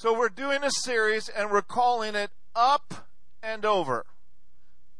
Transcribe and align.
So 0.00 0.18
we're 0.18 0.30
doing 0.30 0.64
a 0.64 0.70
series 0.70 1.28
and 1.28 1.50
we're 1.50 1.60
calling 1.60 2.14
it 2.14 2.30
Up 2.56 3.06
and 3.42 3.66
Over. 3.66 4.06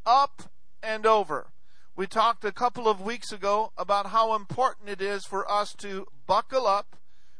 Up 0.05 0.43
and 0.83 1.07
Over. 1.07 1.47
We 1.95 2.05
talked 2.05 2.45
a 2.45 2.51
couple 2.51 2.87
of 2.87 3.01
weeks 3.01 3.31
ago 3.31 3.71
about 3.75 4.11
how 4.11 4.35
important 4.35 4.89
it 4.89 5.01
is 5.01 5.25
for 5.25 5.51
us 5.51 5.73
to 5.79 6.05
buckle 6.27 6.67
up 6.67 6.97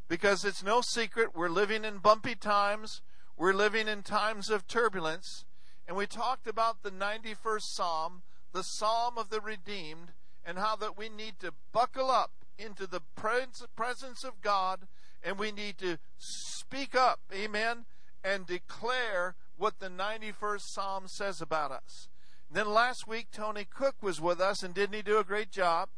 because 0.08 0.44
it's 0.44 0.64
no 0.64 0.80
secret 0.80 1.36
we're 1.36 1.48
living 1.48 1.84
in 1.84 1.98
bumpy 1.98 2.34
times. 2.34 3.00
We're 3.36 3.52
living 3.52 3.86
in 3.86 4.02
times 4.02 4.50
of 4.50 4.66
turbulence. 4.66 5.44
And 5.86 5.96
we 5.96 6.08
talked 6.08 6.48
about 6.48 6.82
the 6.82 6.90
91st 6.90 7.60
Psalm, 7.60 8.22
the 8.52 8.62
Psalm 8.62 9.16
of 9.16 9.30
the 9.30 9.40
Redeemed, 9.40 10.14
and 10.44 10.58
how 10.58 10.74
that 10.74 10.98
we 10.98 11.08
need 11.08 11.34
to 11.38 11.54
buckle 11.70 12.10
up 12.10 12.32
into 12.58 12.88
the 12.88 13.02
presence 13.14 14.24
of 14.24 14.40
God 14.40 14.88
and 15.22 15.38
we 15.38 15.52
need 15.52 15.78
to 15.78 15.98
speak 16.18 16.94
up, 16.94 17.20
amen, 17.32 17.84
and 18.24 18.46
declare 18.46 19.34
what 19.56 19.78
the 19.78 19.88
91st 19.88 20.62
Psalm 20.62 21.04
says 21.06 21.40
about 21.40 21.70
us. 21.70 22.08
And 22.48 22.56
then 22.56 22.72
last 22.72 23.06
week, 23.06 23.28
Tony 23.32 23.64
Cook 23.64 23.96
was 24.02 24.20
with 24.20 24.40
us, 24.40 24.62
and 24.62 24.74
didn't 24.74 24.94
he 24.94 25.02
do 25.02 25.18
a 25.18 25.24
great 25.24 25.50
job? 25.50 25.88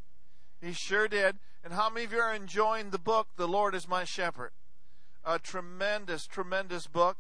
He 0.61 0.73
sure 0.73 1.09
did. 1.09 1.37
And 1.65 1.73
how 1.73 1.89
many 1.91 2.05
of 2.05 2.13
you 2.13 2.21
are 2.21 2.35
enjoying 2.35 2.91
the 2.91 2.99
book, 2.99 3.29
The 3.37 3.49
Lord 3.49 3.75
is 3.75 3.89
My 3.89 4.05
Shepherd? 4.05 4.53
A 5.25 5.39
tremendous, 5.39 6.27
tremendous 6.27 6.87
book. 6.87 7.19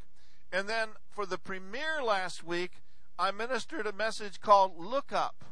And 0.52 0.68
then 0.68 0.91
for 1.10 1.27
the 1.27 1.38
premiere 1.38 2.02
last 2.05 2.44
week, 2.44 2.82
I 3.18 3.30
ministered 3.30 3.86
a 3.86 3.92
message 3.92 4.41
called 4.41 4.74
Look 4.78 5.12
Up. 5.12 5.44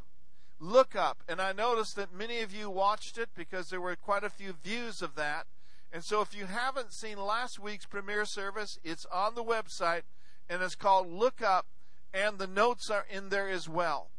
Look 0.59 0.95
Up. 0.95 1.23
And 1.27 1.41
I 1.41 1.51
noticed 1.53 1.95
that 1.95 2.13
many 2.13 2.41
of 2.41 2.53
you 2.53 2.69
watched 2.69 3.17
it 3.17 3.29
because 3.35 3.69
there 3.69 3.81
were 3.81 3.95
quite 3.95 4.23
a 4.23 4.29
few 4.29 4.53
views 4.53 5.01
of 5.01 5.15
that. 5.15 5.47
And 5.93 6.03
so 6.03 6.21
if 6.21 6.35
you 6.35 6.47
haven't 6.47 6.91
seen 6.91 7.19
last 7.19 7.59
week's 7.59 7.85
premiere 7.85 8.25
service, 8.25 8.79
it's 8.83 9.05
on 9.13 9.35
the 9.35 9.43
website 9.43 10.01
and 10.49 10.63
it's 10.63 10.75
called 10.75 11.07
Look 11.07 11.41
Up, 11.41 11.67
and 12.11 12.39
the 12.39 12.47
notes 12.47 12.89
are 12.89 13.05
in 13.09 13.29
there 13.29 13.47
as 13.47 13.69
well. 13.69 14.09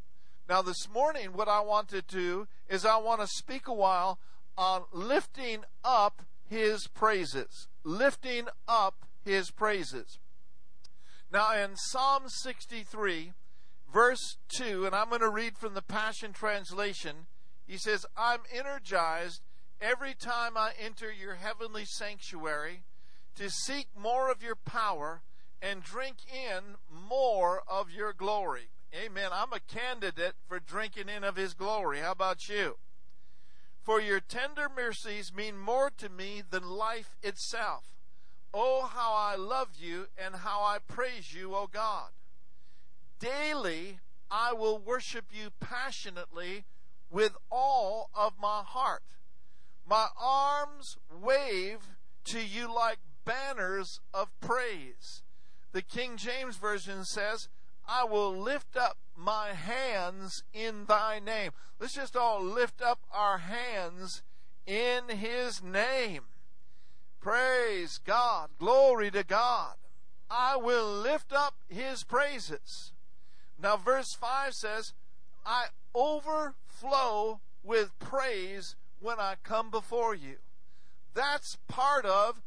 Now, 0.49 0.63
this 0.63 0.89
morning, 0.89 1.33
what 1.33 1.49
I 1.49 1.61
want 1.61 1.89
to 1.89 2.01
do 2.01 2.47
is 2.69 2.85
I 2.85 2.97
want 2.99 3.21
to 3.21 3.27
speak 3.27 3.67
a 3.67 3.75
while 3.75 4.19
on 4.57 4.85
lifting 4.93 5.65
up 5.83 6.23
his 6.49 6.87
praises. 6.87 7.69
Lifting 7.83 8.47
up 8.69 9.07
his 9.25 9.51
praises. 9.51 10.19
Now, 11.33 11.55
in 11.55 11.77
Psalm 11.77 12.25
63, 12.27 13.33
verse 13.93 14.37
2, 14.57 14.87
and 14.87 14.95
I'm 14.95 15.09
going 15.09 15.21
to 15.23 15.29
read 15.29 15.59
from 15.59 15.75
the 15.75 15.83
Passion 15.83 16.33
Translation, 16.33 17.27
he 17.67 17.79
says, 17.79 18.07
I'm 18.17 18.41
energized 18.53 19.41
every 19.81 20.15
time 20.15 20.57
I 20.57 20.73
enter 20.79 21.13
your 21.13 21.35
heavenly 21.35 21.85
sanctuary 21.85 22.85
to 23.37 23.51
seek 23.51 23.89
more 23.99 24.31
of 24.31 24.43
your 24.43 24.57
power 24.57 25.23
and 25.61 25.83
drink 25.83 26.17
in 26.33 26.77
more 26.91 27.63
of 27.69 27.91
your 27.91 28.13
glory. 28.13 28.69
Amen. 28.95 29.31
I'm 29.33 29.53
a 29.53 29.61
candidate 29.61 30.35
for 30.47 30.61
drinking 30.61 31.09
in 31.09 31.25
of 31.25 31.37
his 31.37 31.55
glory. 31.55 32.01
How 32.01 32.13
about 32.13 32.49
you? 32.49 32.77
For 33.83 34.01
your 34.01 34.21
tender 34.21 34.69
mercies 34.75 35.33
mean 35.35 35.59
more 35.59 35.91
to 35.99 36.09
me 36.09 36.43
than 36.49 36.69
life 36.69 37.17
itself. 37.23 37.85
Oh, 38.53 38.89
how 38.93 39.13
I 39.15 39.35
love 39.37 39.71
you 39.79 40.07
and 40.17 40.37
how 40.37 40.63
I 40.63 40.79
praise 40.87 41.35
you, 41.35 41.55
O 41.55 41.67
God. 41.67 42.11
Daily 43.19 43.99
I 44.31 44.53
will 44.53 44.79
worship 44.79 45.27
you 45.33 45.51
passionately 45.61 46.65
with 47.11 47.37
all 47.51 48.11
of 48.15 48.35
my 48.41 48.63
heart. 48.65 49.03
My 49.87 50.09
arms 50.21 50.97
wave 51.11 51.97
to 52.25 52.41
you 52.41 52.75
like 52.75 52.99
banners 53.25 54.01
of 54.13 54.29
praise. 54.41 55.23
The 55.73 55.83
King 55.83 56.17
James 56.17 56.57
Version 56.57 57.05
says, 57.05 57.49
I 57.87 58.05
will 58.05 58.35
lift 58.35 58.77
up 58.77 58.97
my 59.17 59.49
hands 59.53 60.43
in 60.53 60.87
thy 60.87 61.19
name. 61.19 61.51
Let's 61.79 61.95
just 61.95 62.17
all 62.17 62.43
lift 62.43 62.81
up 62.81 63.01
our 63.13 63.39
hands 63.39 64.23
in 64.67 65.09
his 65.09 65.63
name. 65.63 66.23
Praise 67.21 67.99
God. 68.05 68.51
Glory 68.59 69.11
to 69.11 69.25
God. 69.25 69.75
I 70.31 70.57
will 70.57 70.91
lift 70.91 71.33
up 71.33 71.55
his 71.69 72.05
praises. 72.05 72.93
Now, 73.61 73.77
verse 73.77 74.15
5 74.15 74.55
says, 74.55 74.93
I 75.45 75.67
overflow 75.95 77.41
with 77.63 77.99
praise 77.99 78.77
when 79.05 79.21
I 79.21 79.35
come 79.43 79.71
before 79.71 80.15
you. 80.15 80.37
That's 81.13 81.59
part 81.69 82.07
of 82.07 82.41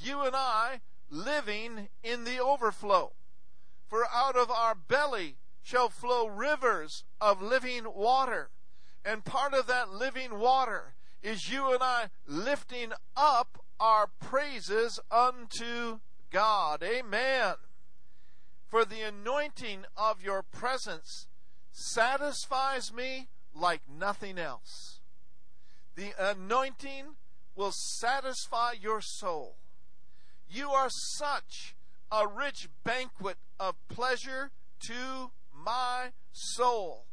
you 0.00 0.22
and 0.22 0.36
I 0.36 0.80
living 1.10 1.88
in 2.04 2.22
the 2.22 2.40
overflow. 2.40 3.12
For 3.88 4.06
out 4.14 4.36
of 4.36 4.50
our 4.50 4.76
belly 4.76 5.36
shall 5.62 5.88
flow 5.88 6.28
rivers 6.28 7.02
of 7.20 7.42
living 7.42 7.84
water. 7.92 8.50
And 9.04 9.24
part 9.24 9.54
of 9.54 9.66
that 9.66 9.90
living 9.90 10.38
water 10.38 10.94
is 11.20 11.50
you 11.50 11.72
and 11.72 11.82
I 11.82 12.10
lifting 12.26 12.92
up 13.16 13.64
our 13.80 14.08
praises 14.20 15.00
unto 15.10 15.98
God. 16.30 16.82
Amen. 16.82 17.54
For 18.68 18.84
the 18.84 19.02
anointing 19.02 19.84
of 19.96 20.22
your 20.22 20.42
presence 20.42 21.26
satisfies 21.72 22.92
me 22.92 23.28
like 23.52 23.82
nothing 23.88 24.38
else. 24.38 24.93
The 25.96 26.12
anointing 26.18 27.16
will 27.54 27.72
satisfy 27.72 28.72
your 28.80 29.00
soul. 29.00 29.56
You 30.48 30.70
are 30.70 30.90
such 30.90 31.76
a 32.10 32.26
rich 32.26 32.68
banquet 32.84 33.36
of 33.58 33.76
pleasure 33.88 34.50
to 34.86 35.30
my 35.52 36.10
soul. 36.32 37.06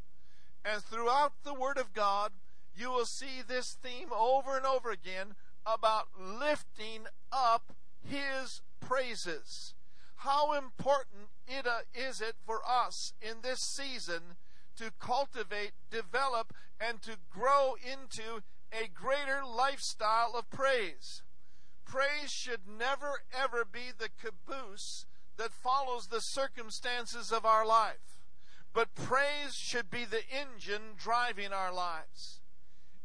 And 0.64 0.82
throughout 0.82 1.32
the 1.44 1.54
Word 1.54 1.78
of 1.78 1.92
God, 1.92 2.32
you 2.74 2.90
will 2.90 3.06
see 3.06 3.42
this 3.46 3.76
theme 3.82 4.12
over 4.12 4.56
and 4.56 4.66
over 4.66 4.90
again 4.90 5.34
about 5.66 6.08
lifting 6.18 7.06
up 7.30 7.72
His 8.04 8.62
praises. 8.80 9.74
How 10.16 10.52
important 10.52 11.28
it, 11.48 11.66
uh, 11.66 11.80
is 11.94 12.20
it 12.20 12.34
for 12.46 12.60
us 12.68 13.12
in 13.20 13.38
this 13.42 13.60
season 13.60 14.36
to 14.76 14.92
cultivate, 15.00 15.72
develop, 15.90 16.54
and 16.80 17.02
to 17.02 17.16
grow 17.30 17.74
into 17.82 18.42
a 18.72 18.88
greater 18.88 19.42
lifestyle 19.44 20.32
of 20.36 20.50
praise. 20.50 21.22
Praise 21.84 22.30
should 22.30 22.66
never, 22.66 23.20
ever 23.32 23.64
be 23.64 23.90
the 23.96 24.08
caboose 24.08 25.04
that 25.36 25.52
follows 25.52 26.06
the 26.06 26.20
circumstances 26.20 27.30
of 27.32 27.44
our 27.44 27.66
life, 27.66 28.22
but 28.72 28.94
praise 28.94 29.54
should 29.54 29.90
be 29.90 30.04
the 30.04 30.22
engine 30.30 30.94
driving 30.96 31.52
our 31.52 31.72
lives. 31.72 32.40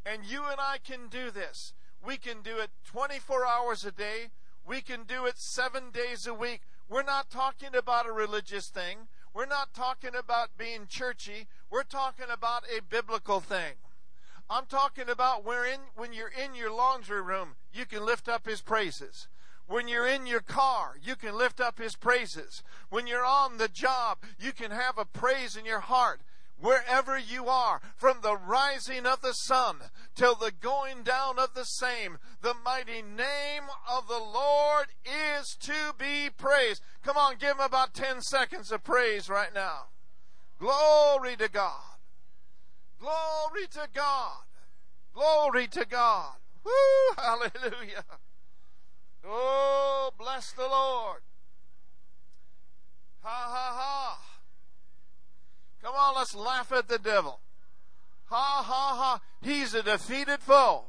And 0.06 0.24
you 0.24 0.44
and 0.44 0.58
I 0.58 0.78
can 0.82 1.08
do 1.10 1.30
this. 1.30 1.74
We 2.04 2.16
can 2.16 2.40
do 2.42 2.58
it 2.58 2.70
24 2.84 3.46
hours 3.46 3.84
a 3.84 3.92
day. 3.92 4.30
We 4.64 4.80
can 4.80 5.02
do 5.04 5.26
it 5.26 5.38
seven 5.38 5.90
days 5.92 6.26
a 6.26 6.32
week. 6.32 6.62
We're 6.88 7.02
not 7.02 7.30
talking 7.30 7.74
about 7.74 8.08
a 8.08 8.12
religious 8.12 8.68
thing. 8.68 9.08
We're 9.34 9.46
not 9.46 9.74
talking 9.74 10.14
about 10.18 10.56
being 10.56 10.86
churchy. 10.88 11.48
We're 11.70 11.82
talking 11.82 12.26
about 12.32 12.64
a 12.64 12.80
biblical 12.80 13.40
thing. 13.40 13.74
I'm 14.50 14.66
talking 14.66 15.08
about 15.08 15.44
in, 15.44 15.80
when 15.94 16.12
you're 16.12 16.28
in 16.28 16.54
your 16.54 16.72
laundry 16.72 17.20
room, 17.20 17.56
you 17.72 17.84
can 17.84 18.04
lift 18.04 18.28
up 18.28 18.46
his 18.46 18.62
praises. 18.62 19.28
When 19.66 19.86
you're 19.86 20.06
in 20.06 20.26
your 20.26 20.40
car, 20.40 20.94
you 21.02 21.14
can 21.14 21.36
lift 21.36 21.60
up 21.60 21.78
his 21.78 21.94
praises. 21.94 22.62
When 22.88 23.06
you're 23.06 23.26
on 23.26 23.58
the 23.58 23.68
job, 23.68 24.18
you 24.38 24.52
can 24.52 24.70
have 24.70 24.96
a 24.96 25.04
praise 25.04 25.56
in 25.56 25.66
your 25.66 25.80
heart. 25.80 26.22
Wherever 26.58 27.16
you 27.16 27.48
are, 27.48 27.80
from 27.94 28.18
the 28.22 28.36
rising 28.36 29.06
of 29.06 29.20
the 29.20 29.34
sun 29.34 29.76
till 30.16 30.34
the 30.34 30.50
going 30.50 31.02
down 31.02 31.38
of 31.38 31.54
the 31.54 31.64
same, 31.64 32.18
the 32.40 32.54
mighty 32.64 33.02
name 33.02 33.64
of 33.88 34.08
the 34.08 34.18
Lord 34.18 34.86
is 35.04 35.56
to 35.60 35.94
be 35.96 36.30
praised. 36.36 36.82
Come 37.04 37.16
on, 37.16 37.36
give 37.38 37.56
him 37.56 37.60
about 37.60 37.94
10 37.94 38.22
seconds 38.22 38.72
of 38.72 38.82
praise 38.82 39.28
right 39.28 39.54
now. 39.54 39.88
Glory 40.58 41.36
to 41.36 41.48
God. 41.48 41.97
Glory 42.98 43.66
to 43.72 43.88
God. 43.92 44.38
Glory 45.14 45.66
to 45.68 45.84
God. 45.84 46.36
Woo! 46.64 46.72
Hallelujah. 47.16 48.04
Oh, 49.24 50.10
bless 50.18 50.52
the 50.52 50.62
Lord. 50.62 51.20
Ha 53.22 53.28
ha 53.28 53.74
ha. 53.76 54.20
Come 55.82 55.94
on, 55.94 56.14
let's 56.16 56.34
laugh 56.34 56.72
at 56.72 56.88
the 56.88 56.98
devil. 56.98 57.40
Ha 58.26 58.62
ha 58.66 58.96
ha. 58.96 59.20
He's 59.40 59.74
a 59.74 59.82
defeated 59.82 60.40
foe. 60.40 60.84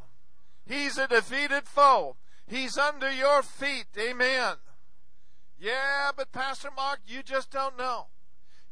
He's 0.66 0.98
a 0.98 1.08
defeated 1.08 1.66
foe. 1.66 2.16
He's 2.48 2.78
under 2.78 3.12
your 3.12 3.44
feet. 3.44 3.88
Amen. 3.98 4.56
Yeah, 5.60 6.12
but 6.16 6.32
Pastor 6.32 6.70
Mark, 6.76 7.00
you 7.08 7.22
just 7.24 7.52
don't 7.52 7.78
know. 7.78 8.08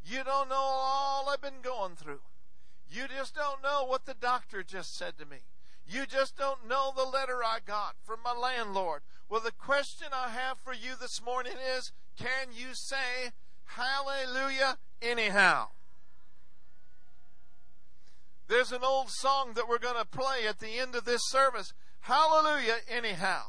You 0.05 0.23
don't 0.23 0.49
know 0.49 0.55
all 0.55 1.27
I've 1.29 1.41
been 1.41 1.61
going 1.61 1.95
through. 1.95 2.21
You 2.89 3.03
just 3.07 3.35
don't 3.35 3.61
know 3.61 3.85
what 3.85 4.05
the 4.05 4.13
doctor 4.13 4.63
just 4.63 4.95
said 4.95 5.17
to 5.19 5.25
me. 5.25 5.37
You 5.89 6.05
just 6.05 6.37
don't 6.37 6.67
know 6.67 6.91
the 6.95 7.03
letter 7.03 7.43
I 7.43 7.59
got 7.65 7.95
from 8.03 8.19
my 8.23 8.33
landlord. 8.33 9.01
Well, 9.29 9.41
the 9.41 9.51
question 9.51 10.07
I 10.13 10.29
have 10.29 10.57
for 10.59 10.73
you 10.73 10.91
this 10.99 11.21
morning 11.23 11.53
is 11.77 11.91
can 12.17 12.47
you 12.53 12.69
say 12.73 13.31
hallelujah 13.65 14.77
anyhow? 15.01 15.67
There's 18.47 18.71
an 18.71 18.83
old 18.83 19.09
song 19.09 19.53
that 19.55 19.67
we're 19.67 19.77
going 19.77 19.99
to 19.99 20.05
play 20.05 20.47
at 20.47 20.59
the 20.59 20.79
end 20.79 20.95
of 20.95 21.05
this 21.05 21.21
service. 21.27 21.73
Hallelujah 22.01 22.77
anyhow. 22.89 23.43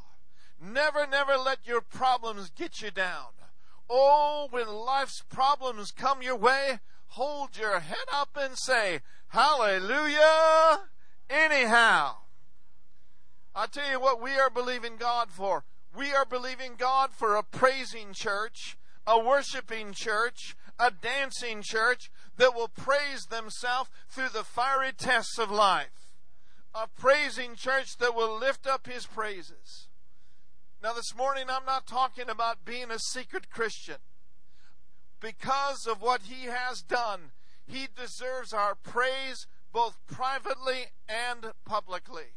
Never, 0.61 1.06
never 1.06 1.37
let 1.37 1.58
your 1.64 1.81
problems 1.81 2.50
get 2.50 2.82
you 2.82 2.91
down. 2.91 3.29
Oh, 3.88 4.49
when 4.50 4.67
life's 4.69 5.23
problems 5.29 5.93
come 5.93 6.20
your 6.20 6.37
way, 6.37 6.81
hold 7.08 7.56
your 7.56 7.79
head 7.81 7.96
up 8.12 8.37
and 8.38 8.58
say, 8.58 9.00
Hallelujah 9.29 10.89
anyhow. 11.29 12.17
I 13.55 13.67
tell 13.67 13.91
you 13.91 14.01
what 14.01 14.23
we 14.23 14.33
are 14.39 14.51
believing 14.51 14.97
God 14.97 15.31
for. 15.31 15.65
We 15.97 16.13
are 16.13 16.25
believing 16.25 16.75
God 16.79 17.11
for 17.13 17.37
a 17.37 17.43
praising 17.43 18.13
church, 18.15 18.79
a 19.07 19.19
worshiping 19.19 19.93
church, 19.93 20.57
a 20.79 20.91
dancing 20.91 21.63
church 21.63 22.11
that 22.37 22.55
will 22.55 22.69
praise 22.69 23.27
themselves 23.27 23.91
through 24.09 24.29
the 24.29 24.45
fiery 24.45 24.93
tests 24.97 25.39
of 25.39 25.51
life. 25.51 26.09
A 26.75 26.87
praising 26.87 27.55
church 27.55 27.97
that 27.99 28.15
will 28.15 28.39
lift 28.39 28.67
up 28.67 28.87
his 28.87 29.07
praises. 29.07 29.89
Now, 30.83 30.93
this 30.93 31.15
morning, 31.17 31.47
I'm 31.49 31.65
not 31.67 31.87
talking 31.87 32.29
about 32.29 32.65
being 32.65 32.91
a 32.91 32.99
secret 32.99 33.51
Christian. 33.51 33.97
Because 35.21 35.87
of 35.87 36.01
what 36.01 36.23
he 36.23 36.47
has 36.47 36.83
done, 36.83 37.33
he 37.69 37.87
deserves 37.94 38.53
our 38.53 38.75
praise 38.75 39.47
both 39.73 39.99
privately 40.06 40.87
and 41.09 41.53
publicly. 41.65 42.35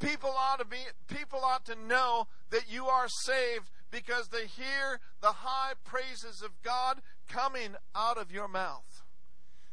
People 0.00 0.34
ought 0.36 0.58
to 0.58 0.64
be 0.64 0.76
people 1.08 1.40
ought 1.42 1.64
to 1.66 1.74
know 1.74 2.26
that 2.50 2.70
you 2.70 2.86
are 2.86 3.08
saved 3.08 3.70
because 3.90 4.28
they 4.28 4.46
hear 4.46 5.00
the 5.20 5.32
high 5.32 5.72
praises 5.84 6.42
of 6.42 6.62
God 6.62 7.00
coming 7.28 7.74
out 7.94 8.18
of 8.18 8.30
your 8.30 8.48
mouth. 8.48 9.02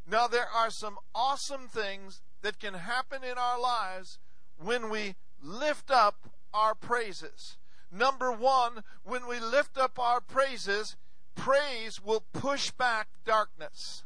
Now 0.10 0.28
there 0.28 0.48
are 0.48 0.70
some 0.70 0.98
awesome 1.14 1.68
things 1.68 2.22
that 2.42 2.60
can 2.60 2.76
happen 2.76 3.24
in 3.24 3.38
our 3.38 3.60
lives 3.60 4.20
when 4.58 4.90
we 4.90 5.16
lift 5.42 5.92
up 5.92 6.30
our 6.54 6.76
praises. 6.76 7.58
Number 7.92 8.32
1, 8.32 8.84
when 9.04 9.28
we 9.28 9.40
lift 9.40 9.78
up 9.78 10.00
our 10.00 10.22
praises, 10.22 10.96
praise 11.36 12.02
will 12.04 12.24
push 12.34 12.72
back 12.72 13.08
darkness. 13.26 14.05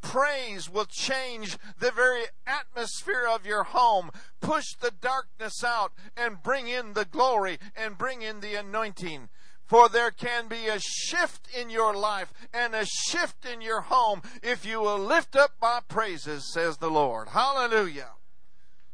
Praise 0.00 0.70
will 0.70 0.86
change 0.86 1.58
the 1.78 1.90
very 1.90 2.24
atmosphere 2.46 3.26
of 3.26 3.46
your 3.46 3.64
home, 3.64 4.10
push 4.40 4.64
the 4.80 4.90
darkness 4.90 5.64
out, 5.64 5.92
and 6.16 6.42
bring 6.42 6.68
in 6.68 6.92
the 6.92 7.04
glory 7.04 7.58
and 7.76 7.96
bring 7.96 8.22
in 8.22 8.40
the 8.40 8.54
anointing. 8.54 9.28
For 9.66 9.88
there 9.88 10.10
can 10.10 10.46
be 10.48 10.68
a 10.68 10.78
shift 10.78 11.48
in 11.56 11.70
your 11.70 11.94
life 11.94 12.32
and 12.52 12.74
a 12.74 12.84
shift 12.84 13.46
in 13.46 13.60
your 13.62 13.82
home 13.82 14.20
if 14.42 14.66
you 14.66 14.80
will 14.80 14.98
lift 14.98 15.34
up 15.36 15.52
my 15.60 15.80
praises, 15.88 16.52
says 16.52 16.76
the 16.76 16.90
Lord. 16.90 17.28
Hallelujah. 17.28 18.10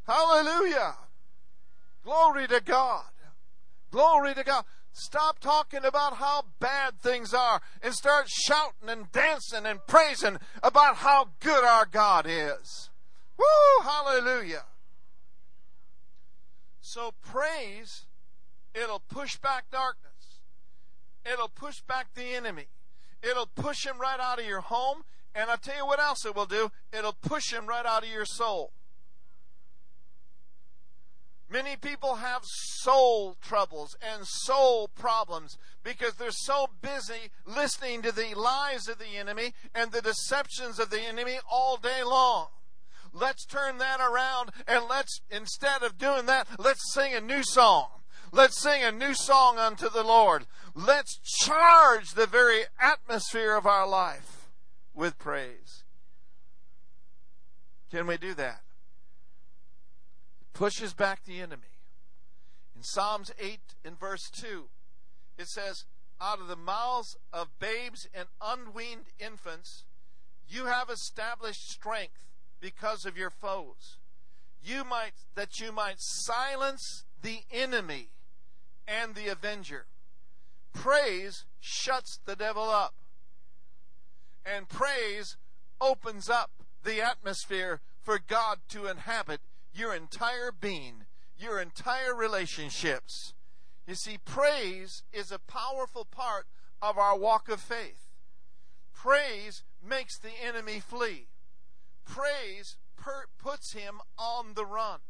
Hallelujah. 0.07 0.95
Glory 2.05 2.47
to 2.49 2.61
God. 2.61 3.05
Glory 3.91 4.35
to 4.35 4.45
God. 4.45 4.65
Stop 4.93 5.39
talking 5.39 5.85
about 5.85 6.15
how 6.15 6.45
bad 6.59 6.99
things 7.01 7.33
are 7.33 7.61
and 7.83 7.95
start 7.95 8.29
shouting 8.29 8.89
and 8.89 9.11
dancing 9.13 9.65
and 9.65 9.87
praising 9.87 10.39
about 10.63 10.97
how 10.97 11.29
good 11.41 11.65
our 11.65 11.87
God 11.87 12.27
is. 12.29 12.91
Woo! 13.39 13.85
Hallelujah. 13.85 14.65
So 16.81 17.15
praise, 17.23 18.07
it'll 18.75 19.03
push 19.09 19.37
back 19.37 19.71
darkness. 19.71 20.41
It'll 21.25 21.49
push 21.49 21.81
back 21.83 22.15
the 22.15 22.35
enemy. 22.35 22.67
It'll 23.23 23.47
push 23.47 23.87
him 23.87 23.99
right 24.01 24.19
out 24.19 24.41
of 24.41 24.47
your 24.47 24.61
home. 24.61 25.05
And 25.35 25.51
I'll 25.51 25.59
tell 25.59 25.77
you 25.77 25.87
what 25.87 26.01
else 26.01 26.27
it 26.27 26.35
will 26.35 26.47
do. 26.47 26.73
It'll 26.93 27.13
push 27.13 27.53
him 27.53 27.67
right 27.67 27.87
out 27.87 28.03
of 28.03 28.09
your 28.09 28.25
soul. 28.25 28.73
Many 31.53 31.75
people 31.75 32.17
have 32.17 32.43
soul 32.45 33.37
troubles 33.43 33.97
and 34.01 34.25
soul 34.25 34.87
problems 34.87 35.59
because 35.83 36.15
they're 36.15 36.31
so 36.31 36.69
busy 36.81 37.33
listening 37.45 38.03
to 38.03 38.13
the 38.13 38.35
lies 38.37 38.87
of 38.87 38.99
the 38.99 39.17
enemy 39.19 39.55
and 39.75 39.91
the 39.91 40.01
deceptions 40.01 40.79
of 40.79 40.91
the 40.91 41.01
enemy 41.01 41.39
all 41.51 41.77
day 41.77 42.05
long. 42.05 42.47
Let's 43.13 43.45
turn 43.45 43.79
that 43.79 44.01
around 44.01 44.51
and 44.69 44.85
let's, 44.89 45.23
instead 45.29 45.83
of 45.83 45.99
doing 45.99 46.27
that, 46.27 46.47
let's 46.57 46.95
sing 46.95 47.15
a 47.15 47.21
new 47.21 47.43
song. 47.43 47.89
Let's 48.31 48.61
sing 48.61 48.85
a 48.85 48.93
new 48.93 49.15
song 49.15 49.59
unto 49.59 49.91
the 49.91 50.05
Lord. 50.05 50.47
Let's 50.77 51.19
charge 51.19 52.13
the 52.13 52.27
very 52.27 52.63
atmosphere 52.81 53.57
of 53.57 53.67
our 53.67 53.89
life 53.89 54.49
with 54.95 55.19
praise. 55.19 55.83
Can 57.91 58.07
we 58.07 58.19
do 58.19 58.35
that? 58.35 58.61
Pushes 60.61 60.93
back 60.93 61.25
the 61.25 61.41
enemy. 61.41 61.79
In 62.77 62.83
Psalms 62.83 63.33
8 63.41 63.61
in 63.83 63.95
verse 63.95 64.29
2, 64.29 64.65
it 65.39 65.49
says, 65.49 65.87
Out 66.21 66.39
of 66.39 66.49
the 66.49 66.57
mouths 66.57 67.17
of 67.33 67.59
babes 67.59 68.07
and 68.13 68.29
unweaned 68.43 69.07
infants, 69.19 69.85
you 70.47 70.67
have 70.67 70.91
established 70.91 71.71
strength 71.71 72.27
because 72.61 73.07
of 73.07 73.17
your 73.17 73.31
foes. 73.31 73.97
You 74.63 74.85
might 74.85 75.15
that 75.35 75.61
you 75.61 75.73
might 75.73 75.99
silence 75.99 77.05
the 77.23 77.39
enemy 77.51 78.11
and 78.87 79.15
the 79.15 79.29
avenger. 79.29 79.87
Praise 80.75 81.47
shuts 81.59 82.21
the 82.27 82.37
devil 82.37 82.69
up. 82.69 82.93
And 84.45 84.69
praise 84.69 85.39
opens 85.81 86.29
up 86.29 86.51
the 86.85 87.01
atmosphere 87.01 87.81
for 88.03 88.19
God 88.19 88.59
to 88.69 88.89
inhabit 88.89 89.41
your 89.75 89.95
entire 89.95 90.53
being, 90.53 91.05
your 91.39 91.61
entire 91.61 92.15
relationships. 92.15 93.35
You 93.87 93.95
see, 93.95 94.19
praise 94.25 95.03
is 95.13 95.33
a 95.33 95.39
powerful 95.39 96.05
part 96.05 96.47
of 96.81 96.99
our 96.99 97.19
walk 97.19 97.49
of 97.49 97.61
faith. 97.61 98.09
Praise 98.95 99.63
makes 99.83 100.19
the 100.19 100.31
enemy 100.45 100.81
flee. 100.81 101.29
Praise 102.05 102.77
per- 102.97 103.27
puts 103.39 103.73
him 103.73 104.01
on 104.19 104.55
the 104.55 104.67
run. 104.67 105.01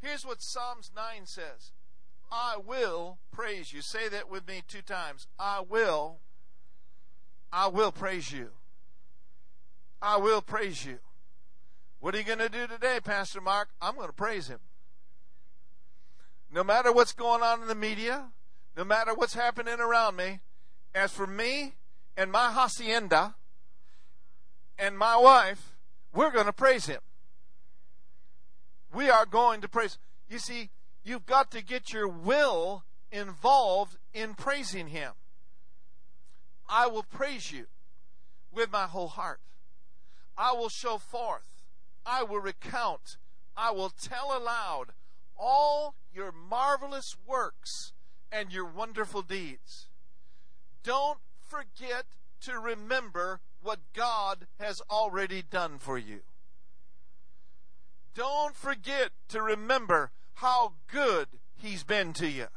Here's 0.00 0.26
what 0.26 0.42
Psalms 0.42 0.90
9 0.94 1.26
says 1.26 1.72
I 2.30 2.56
will 2.64 3.18
praise 3.32 3.72
you. 3.72 3.80
Say 3.80 4.08
that 4.08 4.28
with 4.28 4.46
me 4.46 4.62
two 4.66 4.82
times. 4.82 5.26
I 5.38 5.60
will. 5.60 6.18
I 7.52 7.68
will 7.68 7.92
praise 7.92 8.32
you. 8.32 8.50
I 10.02 10.16
will 10.16 10.42
praise 10.42 10.84
you. 10.84 10.98
What 12.04 12.14
are 12.14 12.18
you 12.18 12.24
going 12.24 12.38
to 12.38 12.50
do 12.50 12.66
today, 12.66 12.98
Pastor 13.02 13.40
Mark? 13.40 13.70
I'm 13.80 13.94
going 13.94 14.08
to 14.08 14.12
praise 14.12 14.46
him. 14.48 14.58
No 16.52 16.62
matter 16.62 16.92
what's 16.92 17.14
going 17.14 17.42
on 17.42 17.62
in 17.62 17.66
the 17.66 17.74
media, 17.74 18.26
no 18.76 18.84
matter 18.84 19.14
what's 19.14 19.32
happening 19.32 19.80
around 19.80 20.16
me, 20.16 20.40
as 20.94 21.12
for 21.12 21.26
me 21.26 21.76
and 22.14 22.30
my 22.30 22.52
hacienda 22.52 23.36
and 24.78 24.98
my 24.98 25.16
wife, 25.16 25.78
we're 26.12 26.30
going 26.30 26.44
to 26.44 26.52
praise 26.52 26.84
him. 26.84 27.00
We 28.92 29.08
are 29.08 29.24
going 29.24 29.62
to 29.62 29.68
praise. 29.68 29.96
You 30.28 30.38
see, 30.38 30.68
you've 31.04 31.24
got 31.24 31.50
to 31.52 31.64
get 31.64 31.90
your 31.94 32.06
will 32.06 32.84
involved 33.12 33.96
in 34.12 34.34
praising 34.34 34.88
him. 34.88 35.12
I 36.68 36.86
will 36.86 37.04
praise 37.04 37.50
you 37.50 37.64
with 38.52 38.70
my 38.70 38.84
whole 38.84 39.08
heart. 39.08 39.40
I 40.36 40.52
will 40.52 40.68
show 40.68 40.98
forth 40.98 41.53
I 42.06 42.22
will 42.22 42.40
recount, 42.40 43.16
I 43.56 43.70
will 43.70 43.90
tell 43.90 44.36
aloud 44.36 44.92
all 45.36 45.94
your 46.12 46.32
marvelous 46.32 47.16
works 47.26 47.92
and 48.30 48.52
your 48.52 48.64
wonderful 48.64 49.22
deeds. 49.22 49.88
Don't 50.82 51.18
forget 51.42 52.04
to 52.42 52.58
remember 52.58 53.40
what 53.62 53.80
God 53.94 54.46
has 54.60 54.82
already 54.90 55.42
done 55.42 55.78
for 55.78 55.96
you. 55.96 56.20
Don't 58.14 58.54
forget 58.54 59.10
to 59.28 59.42
remember 59.42 60.12
how 60.34 60.74
good 60.90 61.28
He's 61.56 61.82
been 61.82 62.12
to 62.14 62.28
you. 62.28 62.48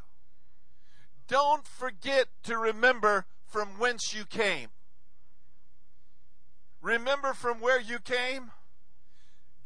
Don't 1.27 1.65
forget 1.65 2.27
to 2.43 2.57
remember 2.57 3.25
from 3.45 3.79
whence 3.79 4.13
you 4.13 4.25
came. 4.25 4.69
Remember 6.81 7.33
from 7.33 7.59
where 7.59 7.79
you 7.79 7.99
came? 7.99 8.51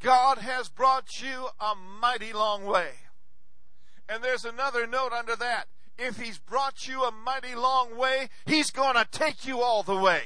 God 0.02 0.40
has 0.40 0.68
brought 0.70 1.22
you 1.22 1.50
a 1.60 1.74
mighty 1.76 2.34
long 2.34 2.66
way. 2.66 2.90
And 4.10 4.24
there's 4.24 4.46
another 4.46 4.88
note 4.88 5.14
under 5.14 5.36
that. 5.36 5.68
If 5.98 6.20
He's 6.20 6.40
brought 6.40 6.88
you 6.88 7.04
a 7.04 7.12
mighty 7.12 7.56
long 7.56 7.96
way, 7.96 8.30
He's 8.46 8.72
going 8.72 8.96
to 8.96 9.08
take 9.10 9.46
you 9.46 9.62
all 9.62 9.84
the 9.84 9.96
way. 9.96 10.24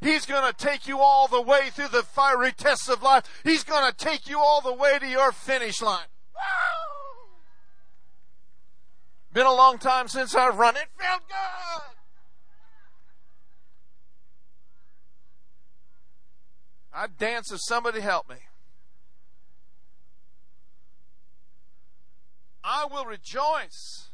He's 0.00 0.26
going 0.26 0.50
to 0.50 0.56
take 0.56 0.86
you 0.86 1.00
all 1.00 1.28
the 1.28 1.42
way 1.42 1.70
through 1.70 1.88
the 1.88 2.02
fiery 2.02 2.52
tests 2.52 2.88
of 2.88 3.02
life. 3.02 3.24
He's 3.44 3.64
going 3.64 3.90
to 3.90 3.96
take 3.96 4.28
you 4.28 4.38
all 4.38 4.60
the 4.60 4.72
way 4.72 4.98
to 4.98 5.06
your 5.06 5.32
finish 5.32 5.82
line. 5.82 6.06
Been 9.32 9.46
a 9.46 9.52
long 9.52 9.78
time 9.78 10.08
since 10.08 10.34
I've 10.34 10.56
run. 10.56 10.76
It 10.76 10.88
felt 10.96 11.22
good. 11.28 11.96
I'd 16.94 17.18
dance 17.18 17.52
if 17.52 17.60
somebody 17.62 18.00
helped 18.00 18.30
me. 18.30 18.36
I 22.62 22.86
will 22.90 23.04
rejoice 23.04 24.08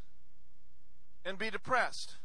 and 1.25 1.39
be 1.39 1.51
depressed. 1.51 2.17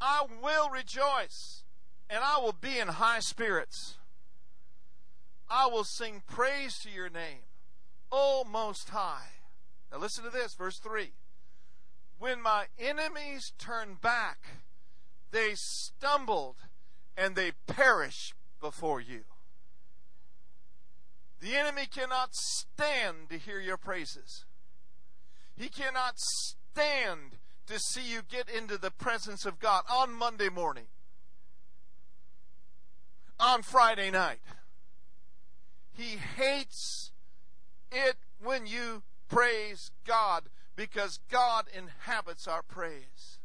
I 0.00 0.26
will 0.42 0.68
rejoice 0.68 1.62
and 2.10 2.22
I 2.24 2.38
will 2.38 2.52
be 2.52 2.78
in 2.78 2.88
high 2.88 3.20
spirits. 3.20 3.96
I 5.48 5.66
will 5.66 5.84
sing 5.84 6.22
praise 6.26 6.78
to 6.80 6.90
your 6.90 7.08
name, 7.08 7.44
O 8.10 8.44
Most 8.44 8.88
High. 8.90 9.28
Now 9.90 9.98
listen 9.98 10.24
to 10.24 10.30
this, 10.30 10.54
verse 10.54 10.78
3. 10.78 11.12
When 12.18 12.40
my 12.40 12.66
enemies 12.78 13.52
turn 13.58 13.96
back, 14.00 14.38
they 15.30 15.52
stumbled 15.54 16.56
and 17.16 17.36
they 17.36 17.52
perish 17.66 18.34
before 18.60 19.00
you. 19.00 19.24
The 21.42 21.56
enemy 21.56 21.86
cannot 21.92 22.36
stand 22.36 23.28
to 23.30 23.36
hear 23.36 23.58
your 23.58 23.76
praises. 23.76 24.44
He 25.56 25.68
cannot 25.68 26.14
stand 26.16 27.38
to 27.66 27.80
see 27.80 28.12
you 28.12 28.20
get 28.22 28.48
into 28.48 28.78
the 28.78 28.92
presence 28.92 29.44
of 29.44 29.58
God 29.58 29.82
on 29.90 30.12
Monday 30.12 30.48
morning, 30.48 30.86
on 33.40 33.62
Friday 33.62 34.08
night. 34.12 34.38
He 35.92 36.16
hates 36.36 37.10
it 37.90 38.14
when 38.40 38.68
you 38.68 39.02
praise 39.28 39.90
God 40.06 40.44
because 40.76 41.18
God 41.28 41.64
inhabits 41.76 42.46
our 42.46 42.62
praise. 42.62 43.40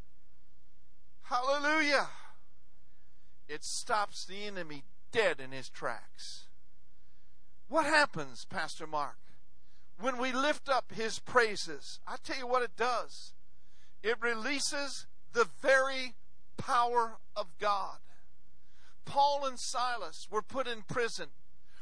Hallelujah. 1.24 2.10
It 3.50 3.64
stops 3.64 4.24
the 4.24 4.46
enemy 4.46 4.84
dead 5.12 5.40
in 5.40 5.52
his 5.52 5.68
tracks. 5.68 6.47
What 7.70 7.86
happens, 7.86 8.46
Pastor 8.46 8.88
Mark, 8.88 9.18
when 10.00 10.18
we 10.18 10.32
lift 10.32 10.70
up 10.70 10.94
his 10.94 11.20
praises? 11.20 12.00
I 12.08 12.16
tell 12.24 12.38
you 12.38 12.48
what 12.48 12.64
it 12.64 12.78
does. 12.78 13.34
It 14.02 14.22
releases 14.22 15.06
the 15.34 15.50
very 15.62 16.16
power 16.56 17.18
of 17.36 17.48
God. 17.60 17.98
Paul 19.06 19.46
and 19.46 19.60
Silas 19.60 20.28
were 20.32 20.42
put 20.42 20.68
in 20.68 20.84
prison 20.84 21.28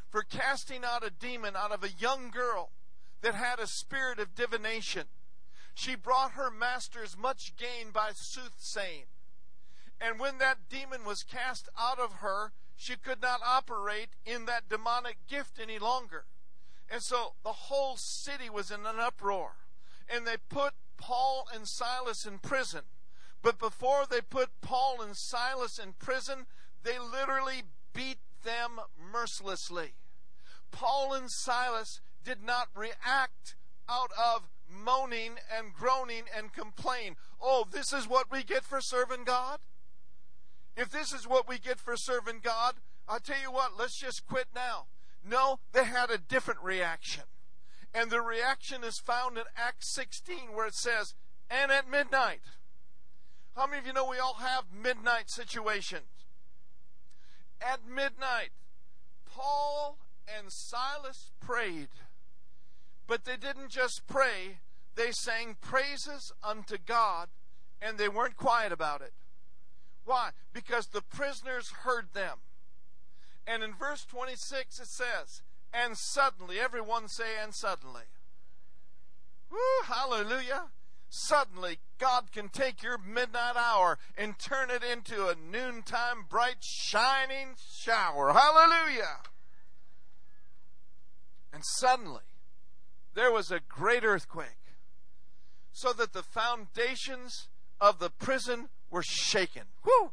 for 0.09 0.23
casting 0.23 0.83
out 0.83 1.05
a 1.05 1.09
demon 1.09 1.55
out 1.55 1.71
of 1.71 1.83
a 1.83 1.89
young 1.89 2.29
girl 2.29 2.71
that 3.21 3.35
had 3.35 3.59
a 3.59 3.67
spirit 3.67 4.19
of 4.19 4.35
divination. 4.35 5.05
She 5.73 5.95
brought 5.95 6.31
her 6.31 6.49
masters 6.49 7.17
much 7.17 7.55
gain 7.57 7.91
by 7.91 8.11
soothsaying. 8.13 9.05
And 9.99 10.19
when 10.19 10.37
that 10.39 10.69
demon 10.69 11.03
was 11.05 11.23
cast 11.23 11.69
out 11.77 11.99
of 11.99 12.13
her, 12.15 12.53
she 12.75 12.96
could 12.96 13.22
not 13.22 13.41
operate 13.46 14.10
in 14.25 14.46
that 14.46 14.70
demonic 14.70 15.17
gift 15.27 15.60
any 15.62 15.79
longer. 15.79 16.25
And 16.89 17.01
so 17.01 17.34
the 17.44 17.51
whole 17.51 17.98
city 17.98 18.50
was 18.50 18.70
in 18.72 18.86
an 18.86 19.00
uproar. 19.00 19.53
And 20.10 20.27
they 20.27 20.38
put 20.50 20.74
Paul 20.98 21.48
and 21.53 21.67
Silas 21.67 22.25
in 22.25 22.39
prison. 22.39 22.82
But 23.41 23.60
before 23.60 24.05
they 24.10 24.22
put 24.22 24.50
Paul 24.62 25.01
and 25.01 25.15
Silas 25.15 25.79
in 25.79 25.94
prison, 25.94 26.46
they 26.84 27.00
literally 27.00 27.63
beat 27.94 28.20
them 28.44 28.79
mercilessly. 29.12 29.94
Paul 30.72 31.13
and 31.13 31.29
Silas 31.32 32.01
did 32.24 32.44
not 32.44 32.67
react 32.75 33.55
out 33.88 34.12
of 34.17 34.50
moaning 34.70 35.36
and 35.55 35.74
groaning 35.74 36.24
and 36.36 36.53
complain. 36.53 37.15
Oh, 37.41 37.65
this 37.70 37.94
is 37.94 38.08
what 38.08 38.32
we 38.32 38.44
get 38.44 38.63
for 38.63 38.82
serving 38.82 39.24
God? 39.24 39.60
If 40.75 40.89
this 40.89 41.13
is 41.13 41.27
what 41.27 41.48
we 41.48 41.58
get 41.58 41.79
for 41.79 41.96
serving 41.96 42.39
God, 42.44 42.75
I'll 43.08 43.20
tell 43.20 43.39
you 43.41 43.51
what, 43.51 43.77
let's 43.77 43.98
just 43.98 44.25
quit 44.27 44.48
now. 44.53 44.88
No, 45.27 45.60
they 45.72 45.86
had 45.86 46.10
a 46.10 46.17
different 46.17 46.62
reaction. 46.62 47.24
And 47.94 48.12
the 48.12 48.22
reaction 48.22 48.84
is 48.84 49.00
found 49.00 49.38
in 49.38 49.46
Acts 49.55 49.94
16 49.94 50.53
where 50.53 50.67
it 50.67 50.75
says, 50.75 51.13
and 51.50 51.72
at 51.72 51.89
midnight. 51.89 52.41
How 53.55 53.67
many 53.67 53.79
of 53.79 53.88
you 53.88 53.94
know 53.94 54.08
we 54.08 54.20
all 54.20 54.36
have 54.36 54.65
midnight 54.74 55.29
situations? 55.29 56.25
At 57.62 57.88
midnight, 57.88 58.50
Paul 59.25 59.98
and 60.27 60.51
Silas 60.51 61.32
prayed. 61.39 61.88
But 63.08 63.24
they 63.24 63.38
didn't 63.38 63.70
just 63.70 64.01
pray, 64.08 64.60
they 64.96 65.12
sang 65.12 65.55
praises 65.62 66.34
unto 66.44 66.77
God, 66.77 67.29
and 67.82 67.98
they 67.98 68.10
weren't 68.10 68.36
quiet 68.36 68.72
about 68.72 69.01
it. 69.01 69.13
Why? 70.05 70.29
Because 70.53 70.88
the 70.88 71.01
prisoners 71.01 71.69
heard 71.83 72.13
them. 72.13 72.38
And 73.47 73.63
in 73.63 73.74
verse 73.74 74.05
26 74.05 74.79
it 74.79 74.88
says, 74.88 75.41
And 75.74 75.97
suddenly, 75.97 76.59
everyone 76.59 77.07
say, 77.07 77.41
and 77.41 77.53
suddenly. 77.53 78.03
Woo, 79.51 79.57
hallelujah. 79.85 80.65
Suddenly, 81.09 81.79
God 81.97 82.31
can 82.31 82.50
take 82.50 82.83
your 82.83 82.97
midnight 82.97 83.55
hour 83.55 83.97
and 84.17 84.38
turn 84.38 84.69
it 84.69 84.83
into 84.83 85.27
a 85.27 85.35
noontime 85.35 86.25
bright, 86.29 86.57
shining 86.62 87.55
shower. 87.57 88.33
Hallelujah. 88.33 89.21
And 91.53 91.63
suddenly, 91.77 92.24
there 93.13 93.31
was 93.31 93.50
a 93.50 93.62
great 93.62 94.03
earthquake, 94.03 94.74
so 95.71 95.93
that 95.93 96.12
the 96.12 96.24
foundations 96.24 97.47
of 97.79 98.00
the 98.00 98.09
prison 98.09 98.67
were 98.95 99.03
shaken. 99.03 99.63
Whoo! 99.83 100.11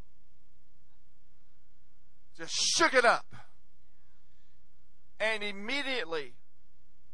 Just 2.37 2.53
shook 2.53 2.95
it 2.95 3.05
up. 3.05 3.37
And 5.21 5.45
immediately, 5.45 6.35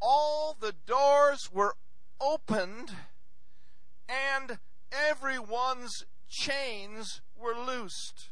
all 0.00 0.56
the 0.58 0.72
doors 0.86 1.50
were 1.52 1.74
opened 2.18 2.92
and 4.08 4.58
everyone's 4.90 6.06
chains 6.26 7.20
were 7.36 7.54
loosed. 7.54 8.30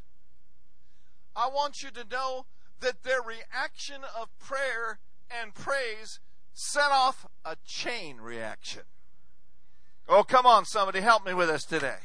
I 1.37 1.49
want 1.49 1.83
you 1.83 1.90
to 1.90 2.07
know 2.11 2.47
that 2.81 3.02
their 3.02 3.21
reaction 3.21 4.00
of 4.19 4.28
prayer 4.38 4.99
and 5.31 5.55
praise 5.55 6.21
set 6.55 6.90
off 6.90 7.26
a 7.45 7.57
chain 7.66 8.16
reaction. 8.16 8.85
Oh, 10.09 10.23
come 10.23 10.47
on, 10.47 10.64
somebody, 10.64 11.02
help 11.02 11.26
me 11.26 11.35
with 11.35 11.49
this 11.49 11.64
today. 11.64 11.99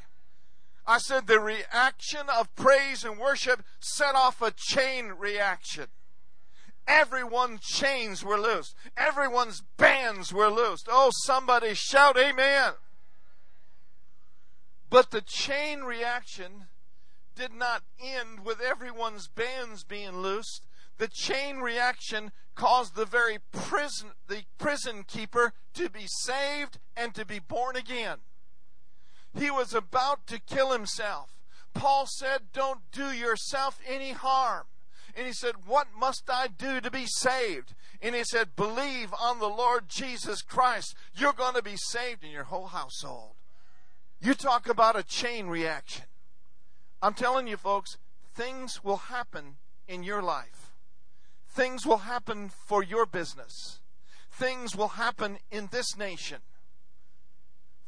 I 0.91 0.98
said 0.98 1.25
the 1.25 1.39
reaction 1.39 2.27
of 2.27 2.53
praise 2.57 3.05
and 3.05 3.17
worship 3.17 3.63
set 3.79 4.13
off 4.13 4.41
a 4.41 4.51
chain 4.51 5.13
reaction. 5.17 5.88
Everyone's 6.86 7.62
chains 7.62 8.25
were 8.25 8.38
loosed. 8.38 8.75
Everyone's 8.98 9.63
bands 9.77 10.33
were 10.33 10.50
loosed. 10.50 10.89
Oh, 10.91 11.12
somebody 11.24 11.75
shout 11.75 12.17
amen. 12.17 12.74
But 14.89 15.12
the 15.12 15.21
chain 15.21 15.83
reaction 15.83 16.65
did 17.36 17.53
not 17.53 17.83
end 18.03 18.43
with 18.43 18.60
everyone's 18.60 19.29
bands 19.29 19.86
being 19.86 20.17
loosed. 20.17 20.62
The 20.98 21.07
chain 21.07 21.60
reaction 21.60 22.33
caused 22.53 22.95
the 22.95 23.05
very 23.05 23.38
prison, 23.53 24.10
the 24.27 24.43
prison 24.57 25.05
keeper 25.07 25.53
to 25.75 25.89
be 25.89 26.05
saved 26.05 26.79
and 26.98 27.15
to 27.15 27.24
be 27.24 27.39
born 27.39 27.77
again. 27.77 28.17
He 29.38 29.50
was 29.50 29.73
about 29.73 30.27
to 30.27 30.39
kill 30.39 30.71
himself. 30.71 31.31
Paul 31.73 32.05
said, 32.07 32.51
Don't 32.53 32.79
do 32.91 33.11
yourself 33.11 33.79
any 33.88 34.11
harm. 34.11 34.65
And 35.15 35.27
he 35.27 35.33
said, 35.33 35.65
What 35.65 35.88
must 35.97 36.29
I 36.29 36.47
do 36.47 36.81
to 36.81 36.91
be 36.91 37.05
saved? 37.05 37.73
And 38.01 38.15
he 38.15 38.23
said, 38.23 38.55
Believe 38.55 39.13
on 39.19 39.39
the 39.39 39.50
Lord 39.50 39.88
Jesus 39.88 40.41
Christ. 40.41 40.95
You're 41.15 41.33
going 41.33 41.55
to 41.55 41.63
be 41.63 41.77
saved 41.77 42.23
in 42.23 42.31
your 42.31 42.45
whole 42.45 42.67
household. 42.67 43.35
You 44.19 44.33
talk 44.33 44.67
about 44.67 44.97
a 44.97 45.03
chain 45.03 45.47
reaction. 45.47 46.05
I'm 47.01 47.13
telling 47.13 47.47
you, 47.47 47.57
folks, 47.57 47.97
things 48.35 48.83
will 48.83 48.97
happen 48.97 49.55
in 49.88 50.03
your 50.03 50.21
life. 50.21 50.71
Things 51.47 51.85
will 51.85 51.97
happen 51.97 52.50
for 52.50 52.83
your 52.83 53.05
business. 53.05 53.79
Things 54.31 54.75
will 54.75 54.89
happen 54.89 55.39
in 55.50 55.69
this 55.71 55.97
nation. 55.97 56.38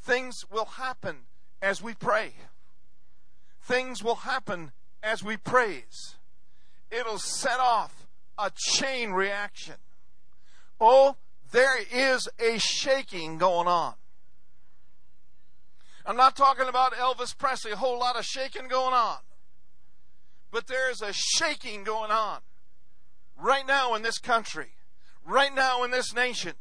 Things 0.02 0.44
will 0.52 0.66
happen 0.66 1.28
as 1.64 1.82
we 1.82 1.94
pray. 1.94 2.34
Things 3.62 4.04
will 4.04 4.16
happen 4.16 4.74
as 5.02 5.24
we 5.24 5.38
praise. 5.38 6.16
It'll 6.92 7.18
set 7.18 7.60
off 7.60 8.06
a 8.38 8.52
chain 8.56 9.12
reaction. 9.12 9.76
Oh, 10.80 11.16
there 11.52 11.80
is 11.82 12.28
a 12.38 12.60
shaking 12.60 13.38
going 13.38 13.68
on. 13.68 13.94
I'm 16.06 16.18
not 16.18 16.36
talking 16.36 16.68
about 16.68 16.94
Elvis 16.94 17.36
Presley, 17.38 17.72
a 17.72 17.78
whole 17.78 17.98
lot 17.98 18.18
of 18.18 18.26
shaking 18.26 18.68
going 18.68 18.94
on. 18.94 19.20
But 20.52 20.68
there 20.68 20.92
is 20.92 21.02
a 21.02 21.14
shaking 21.14 21.86
going 21.86 22.12
on 22.12 22.40
right 23.42 23.66
now 23.66 23.96
in 23.96 24.02
this 24.02 24.18
country, 24.18 24.72
right 25.26 25.56
now 25.56 25.84
in 25.84 25.92
this 25.92 26.14
nation. 26.14 26.54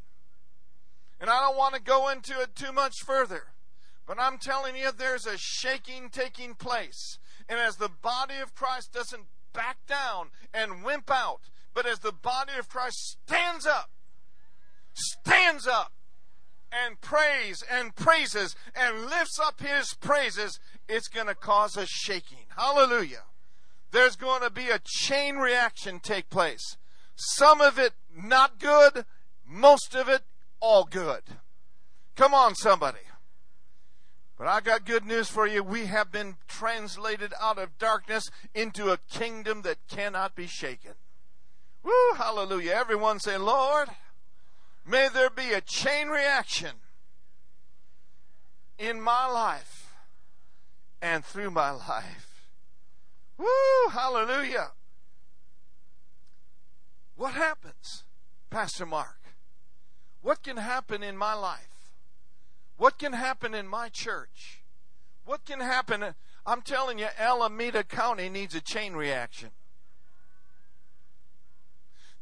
And 1.20 1.28
I 1.28 1.40
don't 1.40 1.56
want 1.56 1.74
to 1.74 1.82
go 1.82 2.08
into 2.08 2.40
it 2.40 2.54
too 2.54 2.72
much 2.72 2.94
further, 3.04 3.48
but 4.06 4.18
I'm 4.18 4.38
telling 4.38 4.76
you, 4.76 4.90
there's 4.90 5.26
a 5.26 5.38
shaking 5.38 6.10
taking 6.10 6.54
place. 6.54 7.18
And 7.48 7.58
as 7.58 7.76
the 7.76 7.90
body 7.90 8.36
of 8.42 8.54
Christ 8.54 8.92
doesn't 8.92 9.24
back 9.52 9.78
down 9.86 10.28
and 10.52 10.84
wimp 10.84 11.10
out, 11.10 11.40
but 11.74 11.86
as 11.86 12.00
the 12.00 12.12
body 12.12 12.52
of 12.58 12.68
Christ 12.68 13.16
stands 13.24 13.66
up, 13.66 13.90
stands 14.94 15.66
up, 15.66 15.92
and 16.72 17.00
prays 17.00 17.62
and 17.70 17.94
praises 17.94 18.56
and 18.74 19.04
lifts 19.04 19.38
up 19.38 19.60
his 19.60 19.94
praises, 20.00 20.58
it's 20.88 21.08
going 21.08 21.26
to 21.26 21.34
cause 21.34 21.76
a 21.76 21.86
shaking. 21.86 22.46
Hallelujah. 22.56 23.24
There's 23.90 24.16
going 24.16 24.40
to 24.40 24.50
be 24.50 24.70
a 24.70 24.80
chain 24.82 25.36
reaction 25.36 26.00
take 26.00 26.30
place. 26.30 26.78
Some 27.14 27.60
of 27.60 27.78
it 27.78 27.92
not 28.14 28.58
good, 28.58 29.04
most 29.46 29.94
of 29.94 30.08
it 30.08 30.22
all 30.60 30.84
good. 30.84 31.22
Come 32.16 32.32
on, 32.32 32.54
somebody. 32.54 33.00
But 34.42 34.50
I 34.50 34.60
got 34.60 34.84
good 34.84 35.06
news 35.06 35.28
for 35.28 35.46
you. 35.46 35.62
We 35.62 35.86
have 35.86 36.10
been 36.10 36.34
translated 36.48 37.32
out 37.40 37.58
of 37.58 37.78
darkness 37.78 38.28
into 38.52 38.90
a 38.90 38.98
kingdom 39.08 39.62
that 39.62 39.76
cannot 39.88 40.34
be 40.34 40.48
shaken. 40.48 40.94
Woo, 41.84 42.14
hallelujah. 42.16 42.72
Everyone 42.72 43.20
say, 43.20 43.36
Lord, 43.36 43.90
may 44.84 45.06
there 45.14 45.30
be 45.30 45.52
a 45.52 45.60
chain 45.60 46.08
reaction 46.08 46.72
in 48.80 49.00
my 49.00 49.28
life 49.28 49.94
and 51.00 51.24
through 51.24 51.52
my 51.52 51.70
life. 51.70 52.48
Woo, 53.38 53.90
hallelujah. 53.92 54.72
What 57.14 57.34
happens, 57.34 58.02
Pastor 58.50 58.86
Mark? 58.86 59.20
What 60.20 60.42
can 60.42 60.56
happen 60.56 61.04
in 61.04 61.16
my 61.16 61.34
life? 61.34 61.71
What 62.82 62.98
can 62.98 63.12
happen 63.12 63.54
in 63.54 63.68
my 63.68 63.90
church? 63.90 64.64
What 65.24 65.44
can 65.44 65.60
happen? 65.60 66.16
I'm 66.44 66.62
telling 66.62 66.98
you, 66.98 67.06
Alameda 67.16 67.84
County 67.84 68.28
needs 68.28 68.56
a 68.56 68.60
chain 68.60 68.94
reaction. 68.94 69.50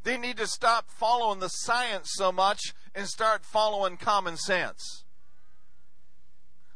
They 0.04 0.18
need 0.18 0.36
to 0.36 0.46
stop 0.46 0.90
following 0.90 1.40
the 1.40 1.48
science 1.48 2.10
so 2.12 2.30
much 2.30 2.74
and 2.94 3.08
start 3.08 3.46
following 3.46 3.96
common 3.96 4.36
sense. 4.36 5.04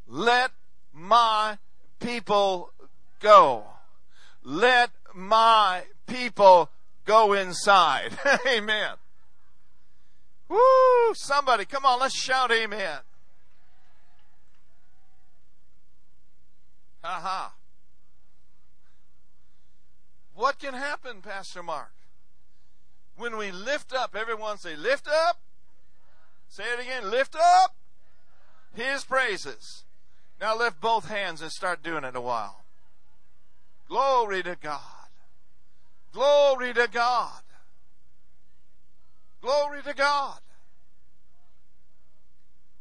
Let 0.09 0.53
my 0.91 1.59
people 2.01 2.73
go. 3.21 3.65
Let 4.43 4.93
my 5.15 5.83
people 6.07 6.71
go 7.05 7.35
inside. 7.35 8.17
amen. 8.49 8.95
Woo! 10.49 11.13
Somebody, 11.13 11.67
come 11.67 11.85
on, 11.85 12.01
let's 12.01 12.19
shout 12.19 12.51
amen. 12.51 13.01
Ha 17.05 17.21
ha. 17.23 17.53
What 20.35 20.59
can 20.59 20.73
happen, 20.73 21.21
Pastor 21.21 21.63
Mark? 21.63 21.93
When 23.19 23.37
we 23.37 23.53
lift 23.53 23.93
up, 23.93 24.17
everyone 24.17 24.57
say, 24.57 24.75
lift 24.75 25.07
up. 25.07 25.39
Say 26.49 26.65
it 26.65 26.81
again, 26.81 27.11
lift 27.11 27.37
up 27.37 27.77
his 28.75 29.05
praises. 29.05 29.85
Now 30.41 30.57
lift 30.57 30.81
both 30.81 31.09
hands 31.09 31.43
and 31.43 31.53
start 31.53 31.83
doing 31.83 32.05
it 32.05 32.17
a 32.17 32.21
while. 32.23 32.65
Glory 33.87 34.43
to 34.43 34.57
God. 34.57 34.81
Glory 36.11 36.73
to 36.73 36.89
God. 36.91 37.43
Glory 39.43 39.83
to 39.83 39.93
God. 39.93 40.39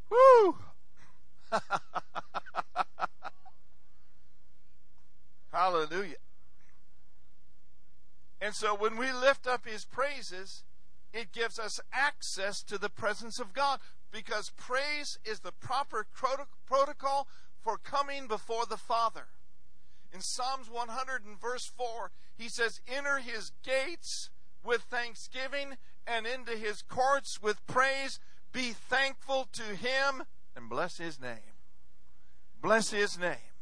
Woo! 0.09 0.55
Hallelujah. 5.53 6.15
And 8.41 8.55
so 8.55 8.75
when 8.75 8.97
we 8.97 9.11
lift 9.11 9.47
up 9.47 9.65
his 9.65 9.85
praises, 9.85 10.63
it 11.13 11.31
gives 11.31 11.59
us 11.59 11.79
access 11.93 12.63
to 12.63 12.79
the 12.79 12.89
presence 12.89 13.39
of 13.39 13.53
God 13.53 13.79
because 14.11 14.51
praise 14.57 15.19
is 15.23 15.39
the 15.39 15.51
proper 15.51 16.07
protocol 16.65 17.27
for 17.61 17.77
coming 17.77 18.27
before 18.27 18.65
the 18.65 18.77
Father. 18.77 19.27
In 20.11 20.21
Psalms 20.21 20.69
100 20.69 21.23
and 21.23 21.39
verse 21.39 21.65
4, 21.77 22.11
he 22.35 22.49
says, 22.49 22.81
Enter 22.87 23.19
his 23.19 23.51
gates 23.63 24.31
with 24.65 24.81
thanksgiving 24.81 25.77
and 26.05 26.25
into 26.25 26.57
his 26.57 26.81
courts 26.81 27.41
with 27.41 27.65
praise. 27.67 28.19
Be 28.51 28.71
thankful 28.71 29.47
to 29.53 29.75
him 29.75 30.23
and 30.55 30.67
bless 30.67 30.97
his 30.97 31.19
name. 31.21 31.57
Bless 32.59 32.89
his 32.89 33.19
name. 33.19 33.52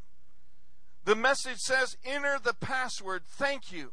The 1.03 1.15
message 1.15 1.57
says, 1.57 1.97
enter 2.05 2.37
the 2.41 2.53
password, 2.53 3.23
thank 3.25 3.71
you. 3.71 3.91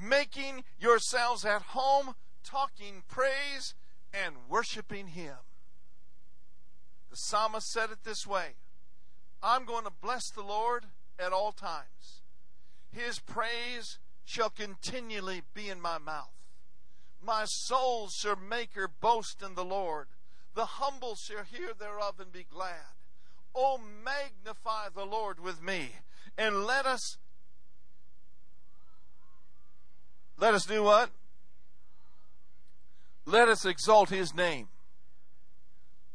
Making 0.00 0.64
yourselves 0.78 1.44
at 1.44 1.62
home, 1.62 2.14
talking 2.44 3.02
praise 3.08 3.74
and 4.12 4.34
worshiping 4.48 5.08
Him. 5.08 5.36
The 7.10 7.16
psalmist 7.16 7.70
said 7.70 7.90
it 7.90 8.04
this 8.04 8.26
way 8.26 8.54
I'm 9.42 9.64
going 9.64 9.84
to 9.84 9.92
bless 10.02 10.30
the 10.30 10.42
Lord 10.42 10.86
at 11.18 11.32
all 11.32 11.52
times. 11.52 12.22
His 12.90 13.18
praise 13.18 13.98
shall 14.24 14.50
continually 14.50 15.42
be 15.54 15.68
in 15.68 15.80
my 15.80 15.98
mouth. 15.98 16.32
My 17.24 17.44
soul 17.46 18.08
shall 18.08 18.36
make 18.36 18.74
her 18.74 18.88
boast 18.88 19.42
in 19.42 19.54
the 19.54 19.64
Lord. 19.64 20.08
The 20.54 20.64
humble 20.64 21.14
shall 21.14 21.44
hear 21.44 21.72
thereof 21.78 22.20
and 22.20 22.32
be 22.32 22.44
glad. 22.48 22.94
Oh, 23.54 23.78
magnify 23.78 24.88
the 24.94 25.04
Lord 25.04 25.40
with 25.40 25.62
me, 25.62 25.92
and 26.38 26.64
let 26.64 26.86
us 26.86 27.18
let 30.38 30.54
us 30.54 30.64
do 30.64 30.84
what? 30.84 31.10
Let 33.26 33.48
us 33.48 33.66
exalt 33.66 34.08
his 34.08 34.32
name. 34.32 34.68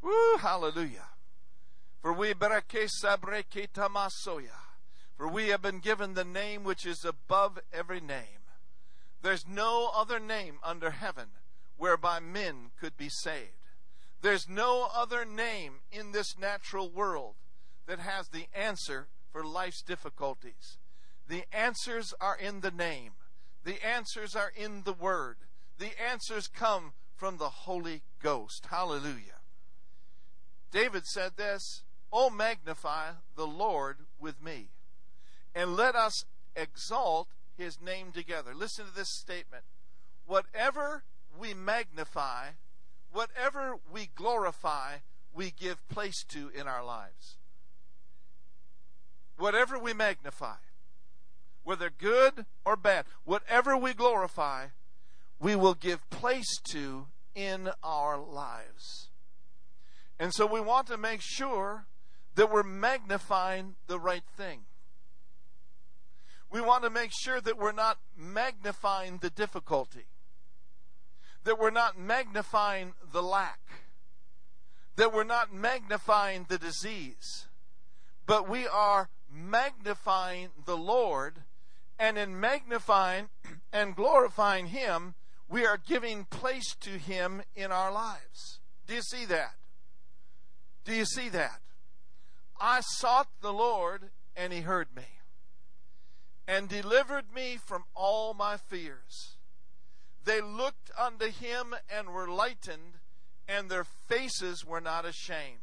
Woo, 0.01 0.37
hallelujah. 0.39 1.09
For 2.01 2.13
we 2.13 2.33
for 5.17 5.27
we 5.27 5.49
have 5.49 5.61
been 5.61 5.79
given 5.79 6.13
the 6.13 6.23
name 6.23 6.63
which 6.63 6.85
is 6.85 7.05
above 7.05 7.59
every 7.71 7.99
name. 7.99 8.43
There's 9.21 9.45
no 9.47 9.91
other 9.95 10.19
name 10.19 10.59
under 10.63 10.91
heaven 10.91 11.27
whereby 11.77 12.19
men 12.19 12.71
could 12.79 12.97
be 12.97 13.09
saved. 13.09 13.51
There's 14.21 14.47
no 14.49 14.87
other 14.93 15.25
name 15.25 15.81
in 15.91 16.13
this 16.13 16.37
natural 16.37 16.89
world 16.89 17.35
that 17.87 17.99
has 17.99 18.29
the 18.29 18.47
answer 18.53 19.07
for 19.33 19.43
life's 19.43 19.81
difficulties. 19.81 20.77
The 21.27 21.43
answers 21.51 22.13
are 22.21 22.37
in 22.37 22.61
the 22.61 22.71
name. 22.71 23.13
The 23.65 23.85
answers 23.85 24.35
are 24.35 24.51
in 24.55 24.83
the 24.83 24.93
Word. 24.93 25.37
The 25.79 25.91
answers 26.01 26.47
come 26.47 26.93
from 27.15 27.37
the 27.37 27.49
Holy 27.49 28.03
Ghost. 28.21 28.67
Hallelujah. 28.69 29.41
David 30.71 31.05
said 31.05 31.31
this 31.35 31.83
Oh, 32.11 32.29
magnify 32.29 33.13
the 33.35 33.47
Lord 33.47 33.97
with 34.19 34.41
me, 34.41 34.69
and 35.55 35.75
let 35.75 35.95
us 35.95 36.25
exalt 36.55 37.29
his 37.57 37.81
name 37.81 38.11
together. 38.11 38.53
Listen 38.53 38.85
to 38.85 38.95
this 38.95 39.09
statement. 39.09 39.63
Whatever 40.27 41.03
we 41.37 41.55
magnify, 41.55 42.49
whatever 43.11 43.77
we 43.91 44.09
glorify, 44.13 44.97
we 45.33 45.51
give 45.51 45.87
place 45.89 46.23
to 46.29 46.49
in 46.49 46.67
our 46.67 46.85
lives. 46.85 47.37
Whatever 49.37 49.79
we 49.79 49.93
magnify, 49.93 50.55
whether 51.63 51.89
good 51.89 52.45
or 52.65 52.75
bad, 52.75 53.05
whatever 53.23 53.75
we 53.75 53.93
glorify, 53.93 54.67
we 55.39 55.55
will 55.55 55.73
give 55.73 56.09
place 56.09 56.59
to 56.71 57.07
in 57.35 57.69
our 57.83 58.17
lives. 58.17 59.09
And 60.19 60.33
so 60.33 60.45
we 60.45 60.61
want 60.61 60.87
to 60.87 60.97
make 60.97 61.21
sure 61.21 61.87
that 62.35 62.51
we're 62.51 62.63
magnifying 62.63 63.75
the 63.87 63.99
right 63.99 64.23
thing. 64.37 64.61
We 66.51 66.61
want 66.61 66.83
to 66.83 66.89
make 66.89 67.11
sure 67.11 67.41
that 67.41 67.57
we're 67.57 67.71
not 67.71 67.97
magnifying 68.15 69.17
the 69.17 69.31
difficulty 69.31 70.05
that 71.43 71.59
we're 71.59 71.71
not 71.71 71.99
magnifying 71.99 72.93
the 73.11 73.21
lack, 73.21 73.59
that 74.95 75.13
we're 75.13 75.23
not 75.23 75.53
magnifying 75.53 76.45
the 76.47 76.57
disease, 76.57 77.47
but 78.25 78.47
we 78.47 78.67
are 78.67 79.09
magnifying 79.33 80.49
the 80.65 80.77
Lord, 80.77 81.43
and 81.97 82.17
in 82.17 82.39
magnifying 82.39 83.29
and 83.71 83.95
glorifying 83.95 84.67
Him, 84.67 85.15
we 85.49 85.65
are 85.65 85.77
giving 85.77 86.25
place 86.25 86.75
to 86.81 86.91
Him 86.91 87.41
in 87.55 87.71
our 87.71 87.91
lives. 87.91 88.59
Do 88.87 88.95
you 88.95 89.01
see 89.01 89.25
that? 89.25 89.55
Do 90.85 90.93
you 90.93 91.05
see 91.05 91.29
that? 91.29 91.61
I 92.59 92.81
sought 92.81 93.29
the 93.41 93.53
Lord, 93.53 94.11
and 94.35 94.53
he 94.53 94.61
heard 94.61 94.95
me, 94.95 95.03
and 96.47 96.67
delivered 96.67 97.33
me 97.33 97.57
from 97.57 97.83
all 97.95 98.33
my 98.33 98.57
fears. 98.57 99.37
They 100.23 100.41
looked 100.41 100.91
unto 100.97 101.29
him 101.29 101.75
and 101.89 102.09
were 102.09 102.27
lightened, 102.27 102.99
and 103.47 103.69
their 103.69 103.83
faces 103.83 104.65
were 104.65 104.81
not 104.81 105.05
ashamed. 105.05 105.59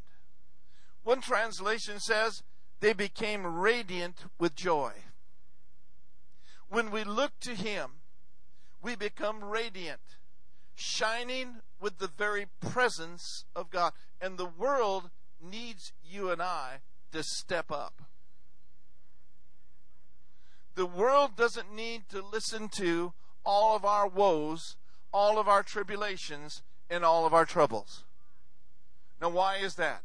One 1.02 1.20
translation 1.20 1.98
says, 2.00 2.42
they 2.80 2.92
became 2.92 3.46
radiant 3.46 4.24
with 4.38 4.54
joy. 4.54 4.92
When 6.68 6.90
we 6.90 7.04
look 7.04 7.38
to 7.40 7.54
him, 7.54 7.90
we 8.82 8.96
become 8.96 9.44
radiant, 9.44 10.00
shining 10.74 11.56
with 11.80 11.98
the 11.98 12.08
very 12.08 12.46
presence 12.60 13.44
of 13.54 13.70
God. 13.70 13.92
And 14.20 14.38
the 14.38 14.46
world 14.46 15.10
needs 15.42 15.92
you 16.02 16.30
and 16.30 16.40
I 16.40 16.80
to 17.12 17.22
step 17.22 17.70
up. 17.70 18.02
The 20.74 20.86
world 20.86 21.36
doesn't 21.36 21.74
need 21.74 22.08
to 22.10 22.22
listen 22.22 22.68
to 22.70 23.12
all 23.44 23.76
of 23.76 23.84
our 23.84 24.06
woes, 24.06 24.76
all 25.12 25.38
of 25.38 25.48
our 25.48 25.62
tribulations, 25.62 26.62
and 26.88 27.04
all 27.04 27.26
of 27.26 27.34
our 27.34 27.44
troubles. 27.44 28.04
Now, 29.20 29.28
why 29.28 29.56
is 29.56 29.74
that? 29.74 30.02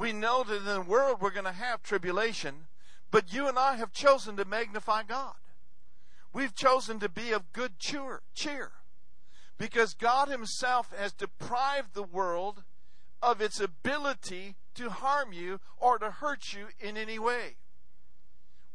We 0.00 0.14
know 0.14 0.42
that 0.44 0.56
in 0.56 0.64
the 0.64 0.80
world 0.80 1.20
we're 1.20 1.30
going 1.30 1.44
to 1.44 1.52
have 1.52 1.82
tribulation, 1.82 2.68
but 3.10 3.34
you 3.34 3.46
and 3.46 3.58
I 3.58 3.76
have 3.76 3.92
chosen 3.92 4.34
to 4.38 4.46
magnify 4.46 5.02
God. 5.02 5.34
We've 6.32 6.54
chosen 6.54 6.98
to 7.00 7.08
be 7.10 7.32
of 7.32 7.52
good 7.52 7.78
cheer, 7.78 8.22
cheer 8.34 8.72
because 9.58 9.92
God 9.92 10.28
Himself 10.28 10.90
has 10.96 11.12
deprived 11.12 11.92
the 11.92 12.02
world 12.02 12.64
of 13.20 13.42
its 13.42 13.60
ability 13.60 14.56
to 14.74 14.88
harm 14.88 15.34
you 15.34 15.60
or 15.76 15.98
to 15.98 16.10
hurt 16.10 16.54
you 16.54 16.68
in 16.80 16.96
any 16.96 17.18
way. 17.18 17.56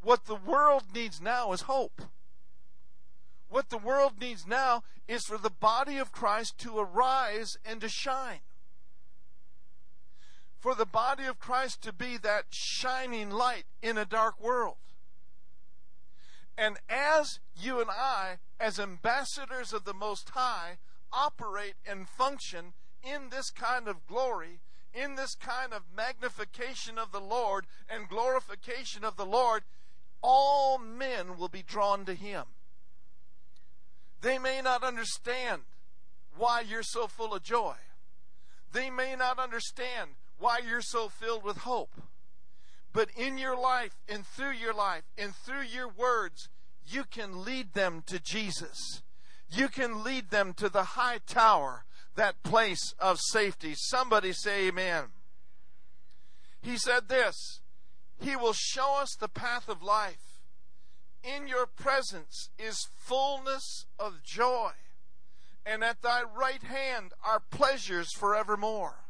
What 0.04 0.26
the 0.26 0.36
world 0.36 0.84
needs 0.94 1.20
now 1.20 1.54
is 1.54 1.62
hope. 1.62 2.04
What 3.50 3.70
the 3.70 3.80
world 3.80 4.22
needs 4.22 4.46
now 4.46 4.84
is 5.08 5.26
for 5.26 5.40
the 5.40 5.50
body 5.50 5.98
of 5.98 6.12
Christ 6.12 6.60
to 6.60 6.78
arise 6.78 7.58
and 7.66 7.82
to 7.82 7.90
shine. 7.90 8.42
For 10.66 10.74
the 10.74 10.84
body 10.88 11.26
of 11.26 11.38
Christ 11.38 11.84
to 11.84 11.94
be 11.94 12.18
that 12.18 12.46
shining 12.50 13.30
light 13.30 13.66
in 13.84 14.00
a 14.00 14.04
dark 14.04 14.42
world. 14.42 14.78
And 16.58 16.78
as 16.90 17.40
you 17.56 17.80
and 17.80 17.92
I, 17.92 18.40
as 18.60 18.80
ambassadors 18.80 19.74
of 19.74 19.84
the 19.86 19.94
Most 19.94 20.30
High, 20.30 20.80
operate 21.14 21.76
and 21.86 22.10
function 22.10 22.74
in 23.04 23.30
this 23.30 23.52
kind 23.52 23.88
of 23.88 24.08
glory, 24.08 24.62
in 24.92 25.14
this 25.14 25.36
kind 25.36 25.72
of 25.72 25.84
magnification 25.96 26.98
of 26.98 27.12
the 27.12 27.22
Lord 27.22 27.68
and 27.88 28.10
glorification 28.10 29.04
of 29.04 29.18
the 29.18 29.26
Lord, 29.28 29.62
all 30.24 30.80
men 30.80 31.38
will 31.38 31.48
be 31.48 31.62
drawn 31.62 32.06
to 32.06 32.16
Him. 32.16 32.46
They 34.20 34.40
may 34.40 34.64
not 34.64 34.84
understand 34.84 35.62
why 36.36 36.62
you're 36.62 36.82
so 36.82 37.06
full 37.06 37.36
of 37.36 37.44
joy. 37.44 37.76
They 38.74 38.90
may 38.90 39.16
not 39.16 39.38
understand 39.38 40.16
why 40.38 40.60
you're 40.60 40.82
so 40.82 41.10
filled 41.10 41.44
with 41.44 41.58
hope. 41.58 42.02
But 42.94 43.10
in 43.18 43.38
your 43.38 43.58
life 43.58 43.96
and 44.08 44.26
through 44.26 44.54
your 44.54 44.74
life 44.74 45.04
and 45.18 45.36
through 45.36 45.64
your 45.64 45.90
words, 45.90 46.50
you 46.88 47.04
can 47.04 47.44
lead 47.44 47.74
them 47.74 48.04
to 48.08 48.20
Jesus. 48.20 49.02
You 49.50 49.68
can 49.68 50.04
lead 50.04 50.30
them 50.30 50.54
to 50.54 50.70
the 50.70 50.84
high 50.84 51.20
tower, 51.28 51.86
that 52.16 52.44
place 52.44 52.94
of 53.00 53.20
safety. 53.20 53.74
Somebody 53.76 54.32
say 54.32 54.68
amen. 54.68 55.06
He 56.62 56.78
said 56.78 57.10
this 57.10 57.62
He 58.20 58.36
will 58.36 58.54
show 58.54 58.98
us 59.00 59.16
the 59.20 59.28
path 59.28 59.68
of 59.70 59.84
life. 59.84 60.42
In 61.24 61.48
your 61.48 61.66
presence 61.66 62.50
is 62.58 62.88
fullness 62.98 63.86
of 64.00 64.24
joy, 64.24 64.72
and 65.66 65.84
at 65.84 66.02
thy 66.02 66.22
right 66.22 66.62
hand 66.64 67.14
are 67.26 67.42
pleasures 67.50 68.12
forevermore. 68.14 69.05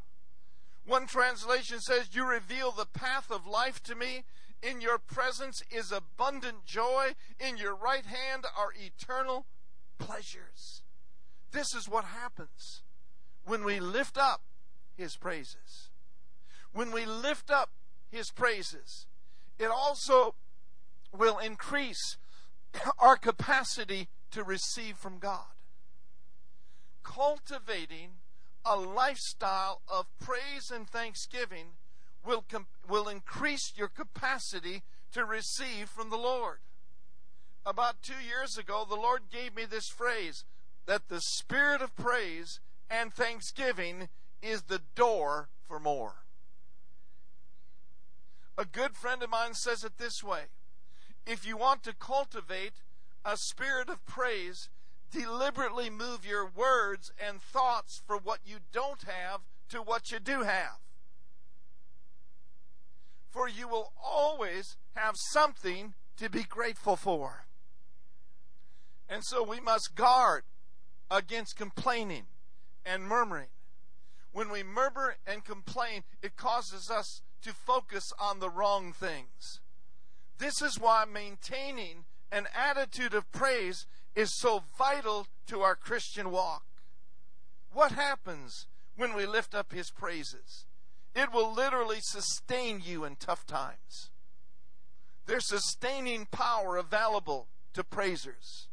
One 0.85 1.07
translation 1.07 1.79
says, 1.79 2.09
You 2.13 2.25
reveal 2.25 2.71
the 2.71 2.85
path 2.85 3.31
of 3.31 3.47
life 3.47 3.81
to 3.83 3.95
me. 3.95 4.23
In 4.61 4.81
your 4.81 4.97
presence 4.97 5.61
is 5.71 5.91
abundant 5.91 6.65
joy. 6.65 7.13
In 7.39 7.57
your 7.57 7.75
right 7.75 8.05
hand 8.05 8.45
are 8.57 8.69
eternal 8.75 9.45
pleasures. 9.97 10.83
This 11.51 11.73
is 11.73 11.89
what 11.89 12.05
happens 12.05 12.83
when 13.45 13.63
we 13.63 13.79
lift 13.79 14.17
up 14.17 14.41
His 14.95 15.15
praises. 15.15 15.89
When 16.73 16.91
we 16.91 17.05
lift 17.05 17.49
up 17.49 17.71
His 18.11 18.31
praises, 18.31 19.07
it 19.57 19.69
also 19.69 20.35
will 21.15 21.37
increase 21.39 22.17
our 22.99 23.15
capacity 23.15 24.09
to 24.31 24.43
receive 24.43 24.97
from 24.97 25.17
God. 25.17 25.45
Cultivating 27.03 28.09
a 28.65 28.75
lifestyle 28.75 29.81
of 29.87 30.07
praise 30.19 30.71
and 30.73 30.89
thanksgiving 30.89 31.77
will, 32.25 32.43
com- 32.49 32.67
will 32.87 33.07
increase 33.07 33.73
your 33.75 33.87
capacity 33.87 34.83
to 35.11 35.23
receive 35.23 35.87
from 35.89 36.09
the 36.09 36.17
Lord. 36.17 36.57
About 37.65 38.01
two 38.01 38.21
years 38.27 38.57
ago, 38.57 38.85
the 38.87 38.95
Lord 38.95 39.23
gave 39.31 39.55
me 39.55 39.65
this 39.65 39.87
phrase 39.87 40.43
that 40.85 41.07
the 41.07 41.21
spirit 41.21 41.81
of 41.81 41.95
praise 41.95 42.59
and 42.89 43.13
thanksgiving 43.13 44.09
is 44.41 44.63
the 44.63 44.81
door 44.95 45.49
for 45.67 45.79
more. 45.79 46.25
A 48.57 48.65
good 48.65 48.95
friend 48.95 49.21
of 49.23 49.29
mine 49.29 49.53
says 49.53 49.83
it 49.83 49.97
this 49.97 50.23
way 50.23 50.43
If 51.25 51.45
you 51.45 51.57
want 51.57 51.83
to 51.83 51.93
cultivate 51.93 52.83
a 53.25 53.35
spirit 53.35 53.89
of 53.89 54.05
praise, 54.05 54.69
deliberately 55.11 55.89
move 55.89 56.25
your 56.25 56.45
words 56.45 57.11
and 57.25 57.41
thoughts 57.41 58.01
for 58.05 58.17
what 58.17 58.39
you 58.45 58.57
don't 58.71 59.03
have 59.03 59.41
to 59.69 59.79
what 59.79 60.11
you 60.11 60.19
do 60.19 60.41
have. 60.41 60.79
For 63.31 63.49
you 63.49 63.67
will 63.67 63.91
always 64.01 64.77
have 64.95 65.15
something 65.31 65.93
to 66.17 66.29
be 66.29 66.43
grateful 66.43 66.95
for. 66.95 67.45
And 69.09 69.21
so 69.25 69.43
we 69.43 69.59
must 69.59 69.95
guard 69.95 70.43
against 71.11 71.55
complaining 71.55 72.25
and 72.85 73.03
murmuring. 73.03 73.49
When 74.31 74.49
we 74.49 74.63
murmur 74.63 75.15
and 75.25 75.43
complain, 75.43 76.03
it 76.21 76.35
causes 76.35 76.89
us 76.89 77.21
to 77.41 77.53
focus 77.53 78.11
on 78.19 78.39
the 78.39 78.49
wrong 78.49 78.91
things. 78.91 79.59
This 80.37 80.61
is 80.61 80.79
why 80.79 81.05
maintaining 81.05 82.05
an 82.31 82.47
attitude 82.53 83.13
of 83.13 83.31
praise 83.31 83.85
is 84.15 84.33
so 84.33 84.63
vital 84.77 85.27
to 85.47 85.61
our 85.61 85.75
Christian 85.75 86.31
walk. 86.31 86.63
What 87.73 87.91
happens 87.91 88.67
when 88.95 89.13
we 89.13 89.25
lift 89.25 89.53
up 89.53 89.73
His 89.73 89.91
praises? 89.91 90.65
It 91.13 91.31
will 91.33 91.53
literally 91.53 91.99
sustain 92.01 92.81
you 92.83 93.03
in 93.03 93.15
tough 93.15 93.45
times. 93.45 94.09
There's 95.25 95.47
sustaining 95.47 96.27
power 96.27 96.77
available 96.77 97.47
to 97.73 97.83
praisers. 97.83 98.67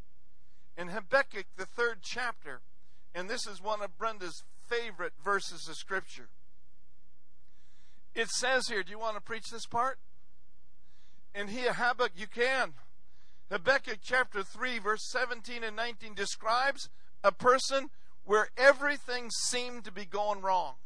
In 0.77 0.89
Habakkuk, 0.89 1.47
the 1.57 1.67
third 1.67 1.99
chapter, 2.03 2.61
and 3.15 3.29
this 3.29 3.47
is 3.47 3.63
one 3.63 3.83
of 3.83 3.99
Brenda's 3.99 4.45
favorite 4.69 5.13
verses 5.23 5.69
of 5.69 5.77
Scripture. 5.77 6.29
It 8.15 8.29
says 8.29 8.69
here, 8.69 8.83
do 8.83 8.91
you 8.91 8.99
want 8.99 9.17
to 9.17 9.23
preach 9.23 9.51
this 9.51 9.67
part? 9.67 9.99
In 11.35 11.49
here, 11.49 11.73
Habakkuk, 11.73 12.13
you 12.17 12.27
can. 12.27 12.75
Habakkuk 13.53 13.99
chapter 14.03 14.43
3, 14.43 14.79
verse 14.79 15.07
17 15.11 15.62
and 15.62 15.77
19 15.77 16.15
describes 16.15 16.88
a 17.23 17.31
person 17.31 17.91
where 18.25 18.49
everything 18.57 19.29
seemed 19.31 19.85
to 19.85 19.93
be 19.93 20.07
going 20.07 20.41
wrong. 20.41 20.77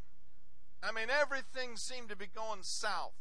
I 0.83 0.90
mean, 0.90 1.07
everything 1.09 1.76
seemed 1.76 2.09
to 2.09 2.16
be 2.16 2.26
going 2.26 2.64
south. 2.64 3.14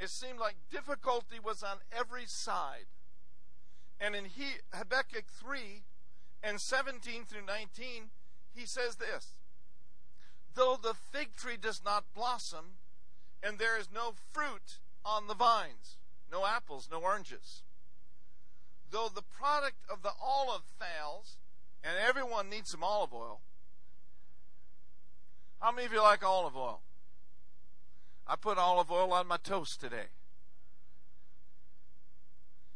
It 0.00 0.10
seemed 0.10 0.40
like 0.40 0.56
difficulty 0.72 1.38
was 1.38 1.62
on 1.62 1.76
every 1.96 2.24
side. 2.26 2.86
And 4.00 4.16
in 4.16 4.24
he, 4.24 4.54
Habakkuk 4.72 5.26
3 5.28 5.84
and 6.42 6.60
17 6.60 7.26
through 7.26 7.46
19, 7.46 8.10
he 8.52 8.66
says 8.66 8.96
this 8.96 9.36
Though 10.52 10.76
the 10.82 10.94
fig 10.94 11.36
tree 11.36 11.56
does 11.56 11.80
not 11.84 12.12
blossom, 12.12 12.78
and 13.40 13.60
there 13.60 13.78
is 13.78 13.88
no 13.94 14.14
fruit 14.32 14.80
on 15.04 15.28
the 15.28 15.34
vines, 15.34 15.98
no 16.28 16.44
apples, 16.44 16.88
no 16.90 16.98
oranges, 16.98 17.62
though 18.92 19.08
the 19.12 19.22
product 19.22 19.78
of 19.90 20.02
the 20.02 20.12
olive 20.22 20.62
fails, 20.78 21.38
and 21.82 21.94
everyone 21.98 22.48
needs 22.48 22.70
some 22.70 22.84
olive 22.84 23.12
oil. 23.12 23.40
How 25.58 25.72
many 25.72 25.86
of 25.86 25.92
you 25.92 26.02
like 26.02 26.24
olive 26.24 26.56
oil? 26.56 26.82
I 28.26 28.36
put 28.36 28.58
olive 28.58 28.90
oil 28.90 29.12
on 29.12 29.26
my 29.26 29.38
toast 29.38 29.80
today. 29.80 30.10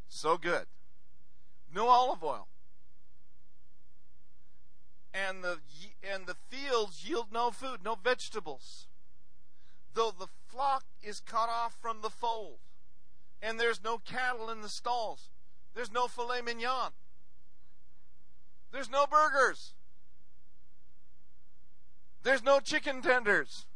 So 0.09 0.38
good. 0.38 0.66
No 1.72 1.88
olive 1.88 2.24
oil. 2.24 2.48
And 5.12 5.44
the 5.44 5.59
and 6.02 6.26
the 6.26 6.37
fields 6.48 7.09
yield 7.09 7.26
no 7.33 7.50
food, 7.50 7.81
no 7.85 7.94
vegetables. 7.94 8.87
though 9.96 10.12
the 10.16 10.29
flock 10.46 10.85
is 11.02 11.20
cut 11.20 11.48
off 11.48 11.74
from 11.81 12.02
the 12.02 12.11
fold, 12.11 12.59
and 13.42 13.59
there's 13.59 13.83
no 13.83 13.98
cattle 13.98 14.48
in 14.50 14.61
the 14.61 14.68
stalls, 14.68 15.31
there's 15.76 15.92
no 15.92 16.08
filet 16.08 16.40
mignon, 16.40 16.90
there's 18.72 18.90
no 18.90 19.06
burgers, 19.06 19.74
there's 22.22 22.42
no 22.42 22.58
chicken 22.58 23.02
tenders. 23.02 23.66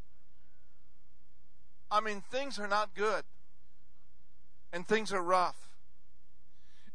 I 1.91 2.01
mean, 2.01 2.23
things 2.23 2.59
are 2.59 2.69
not 2.69 2.95
good, 2.95 3.25
and 4.73 4.89
things 4.89 5.13
are 5.13 5.23
rough. 5.23 5.69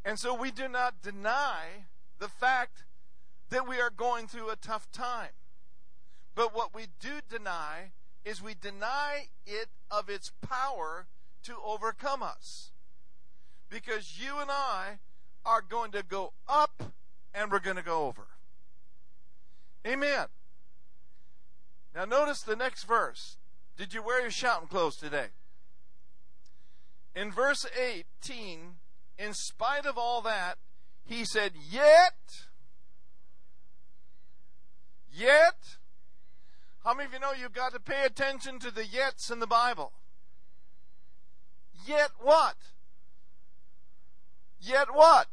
And 0.04 0.18
so 0.18 0.34
we 0.34 0.50
do 0.50 0.68
not 0.68 1.02
deny 1.02 1.86
the 2.18 2.28
fact 2.28 2.84
that 3.50 3.68
we 3.68 3.80
are 3.80 3.90
going 3.90 4.26
through 4.26 4.50
a 4.50 4.56
tough 4.56 4.90
time. 4.90 5.30
But 6.34 6.54
what 6.54 6.74
we 6.74 6.86
do 7.00 7.20
deny 7.28 7.92
is 8.24 8.42
we 8.42 8.54
deny 8.54 9.28
it 9.46 9.68
of 9.88 10.08
its 10.08 10.32
power 10.42 11.06
to 11.44 11.54
overcome 11.64 12.22
us. 12.22 12.72
Because 13.68 14.18
you 14.20 14.38
and 14.38 14.50
I 14.50 14.98
are 15.44 15.62
going 15.62 15.92
to 15.92 16.02
go 16.02 16.32
up 16.48 16.92
and 17.34 17.50
we're 17.50 17.60
going 17.60 17.76
to 17.76 17.82
go 17.82 18.06
over. 18.06 18.26
Amen. 19.86 20.26
Now 21.94 22.04
notice 22.04 22.42
the 22.42 22.56
next 22.56 22.84
verse. 22.84 23.36
Did 23.76 23.94
you 23.94 24.02
wear 24.02 24.20
your 24.20 24.30
shouting 24.30 24.68
clothes 24.68 24.96
today? 24.96 25.28
In 27.14 27.30
verse 27.30 27.66
18, 27.78 28.74
in 29.18 29.32
spite 29.32 29.86
of 29.86 29.96
all 29.96 30.20
that, 30.22 30.58
he 31.04 31.24
said, 31.24 31.52
Yet, 31.70 32.14
yet, 35.10 35.78
how 36.84 36.94
many 36.94 37.06
of 37.06 37.12
you 37.12 37.20
know 37.20 37.32
you've 37.32 37.54
got 37.54 37.72
to 37.72 37.80
pay 37.80 38.04
attention 38.04 38.58
to 38.58 38.70
the 38.70 38.82
yets 38.82 39.30
in 39.30 39.40
the 39.40 39.46
Bible? 39.46 39.92
Yet 41.86 42.10
what? 42.20 42.56
Yet 44.60 44.94
what? 44.94 45.28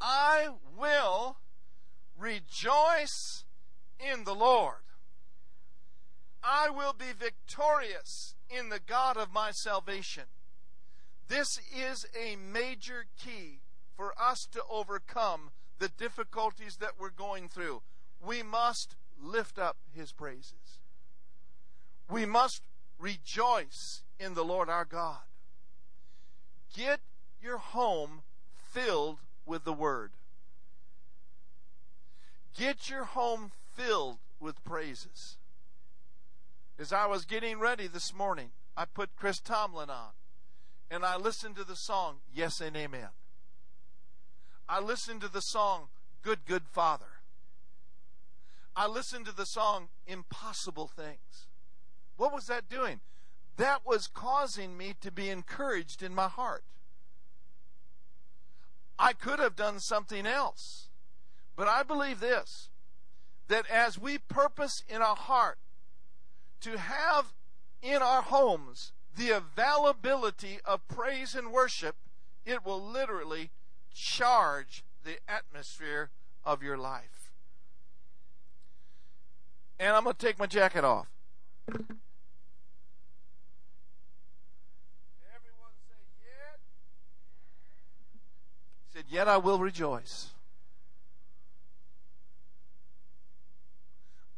I 0.00 0.48
will 0.78 1.38
rejoice 2.18 3.44
in 3.98 4.24
the 4.24 4.34
Lord. 4.34 4.74
I 6.42 6.70
will 6.70 6.92
be 6.92 7.12
victorious 7.18 8.34
in 8.48 8.68
the 8.68 8.80
God 8.80 9.16
of 9.16 9.32
my 9.32 9.50
salvation. 9.50 10.24
This 11.28 11.58
is 11.74 12.06
a 12.18 12.36
major 12.36 13.06
key 13.18 13.60
for 13.96 14.12
us 14.20 14.46
to 14.52 14.62
overcome 14.70 15.50
the 15.78 15.88
difficulties 15.88 16.76
that 16.76 16.92
we're 16.98 17.10
going 17.10 17.48
through 17.48 17.82
we 18.20 18.42
must 18.42 18.96
lift 19.20 19.58
up 19.58 19.76
his 19.94 20.12
praises. 20.12 20.80
We 22.10 22.26
must 22.26 22.62
rejoice 22.98 24.02
in 24.18 24.34
the 24.34 24.44
Lord 24.44 24.68
our 24.68 24.84
God. 24.84 25.22
Get 26.76 27.00
your 27.40 27.56
home 27.56 28.22
filled 28.52 29.18
with 29.46 29.64
the 29.64 29.72
Word. 29.72 30.10
Get 32.54 32.90
your 32.90 33.04
home 33.04 33.52
filled 33.74 34.18
with 34.38 34.62
praises. 34.62 35.38
As 36.78 36.92
I 36.92 37.06
was 37.06 37.24
getting 37.24 37.58
ready 37.58 37.86
this 37.86 38.12
morning, 38.12 38.50
I 38.76 38.84
put 38.84 39.16
Chris 39.16 39.40
Tomlin 39.40 39.88
on 39.88 40.10
and 40.90 41.04
I 41.04 41.16
listened 41.16 41.56
to 41.56 41.64
the 41.64 41.76
song 41.76 42.16
Yes 42.34 42.60
and 42.60 42.76
Amen. 42.76 43.08
I 44.68 44.80
listened 44.80 45.22
to 45.22 45.28
the 45.28 45.40
song 45.40 45.88
Good, 46.22 46.44
Good 46.44 46.64
Father. 46.70 47.22
I 48.74 48.86
listened 48.86 49.24
to 49.26 49.34
the 49.34 49.46
song 49.46 49.88
Impossible 50.06 50.88
Things. 50.88 51.46
What 52.18 52.34
was 52.34 52.46
that 52.46 52.68
doing? 52.68 53.00
That 53.56 53.86
was 53.86 54.06
causing 54.06 54.76
me 54.76 54.94
to 55.00 55.10
be 55.10 55.30
encouraged 55.30 56.02
in 56.02 56.14
my 56.14 56.28
heart. 56.28 56.64
I 58.98 59.12
could 59.12 59.38
have 59.38 59.56
done 59.56 59.80
something 59.80 60.26
else. 60.26 60.88
But 61.54 61.68
I 61.68 61.82
believe 61.82 62.20
this 62.20 62.70
that 63.48 63.64
as 63.70 63.96
we 63.98 64.18
purpose 64.18 64.82
in 64.88 65.00
our 65.00 65.14
heart 65.14 65.58
to 66.60 66.76
have 66.76 67.32
in 67.80 68.02
our 68.02 68.22
homes 68.22 68.92
the 69.16 69.30
availability 69.30 70.58
of 70.64 70.86
praise 70.88 71.34
and 71.34 71.52
worship, 71.52 71.96
it 72.44 72.66
will 72.66 72.82
literally 72.82 73.50
charge 73.94 74.84
the 75.04 75.18
atmosphere 75.28 76.10
of 76.44 76.62
your 76.62 76.76
life 76.76 77.16
and 79.78 79.94
I'm 79.94 80.04
going 80.04 80.16
to 80.16 80.26
take 80.26 80.38
my 80.38 80.46
jacket 80.46 80.84
off. 80.84 81.06
Everyone 81.68 81.92
say, 85.84 86.00
Yet. 86.24 86.60
He 88.12 88.85
said, 88.96 89.04
Yet 89.10 89.28
I 89.28 89.36
will 89.36 89.58
rejoice. 89.58 90.30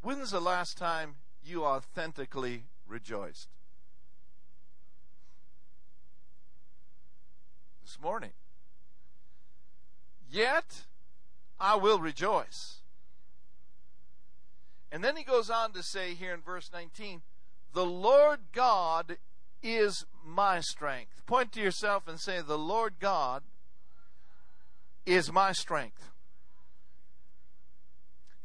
When's 0.03 0.33
the 0.33 0.41
last 0.41 0.77
time 0.77 1.15
you 1.45 1.65
authentically 1.65 2.65
rejoiced? 2.89 3.49
This 7.85 7.99
morning. 8.03 8.33
Yet 10.29 10.87
I 11.61 11.77
will 11.77 12.01
rejoice. 12.01 12.79
And 14.91 15.05
then 15.05 15.17
he 15.17 15.23
goes 15.23 15.51
on 15.51 15.73
to 15.73 15.85
say 15.85 16.15
here 16.15 16.35
in 16.35 16.41
verse 16.41 16.71
19, 16.73 17.23
The 17.75 17.87
Lord 17.87 18.41
God 18.53 19.19
is 19.63 20.05
my 20.25 20.59
strength. 20.61 21.25
Point 21.27 21.53
to 21.53 21.61
yourself 21.61 22.09
and 22.09 22.19
say, 22.19 22.41
The 22.41 22.59
Lord 22.59 22.95
God 22.99 23.45
is 25.09 25.33
my 25.33 25.53
strength. 25.53 26.11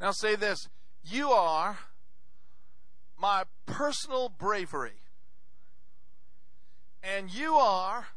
Now 0.00 0.12
say 0.12 0.34
this 0.34 0.68
You 1.02 1.30
are 1.30 1.78
my 3.18 3.44
personal 3.66 4.28
bravery, 4.28 5.02
and 7.02 7.32
you 7.32 7.54
are 7.54 8.08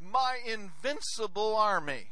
my 0.00 0.38
invincible 0.46 1.56
army. 1.56 2.10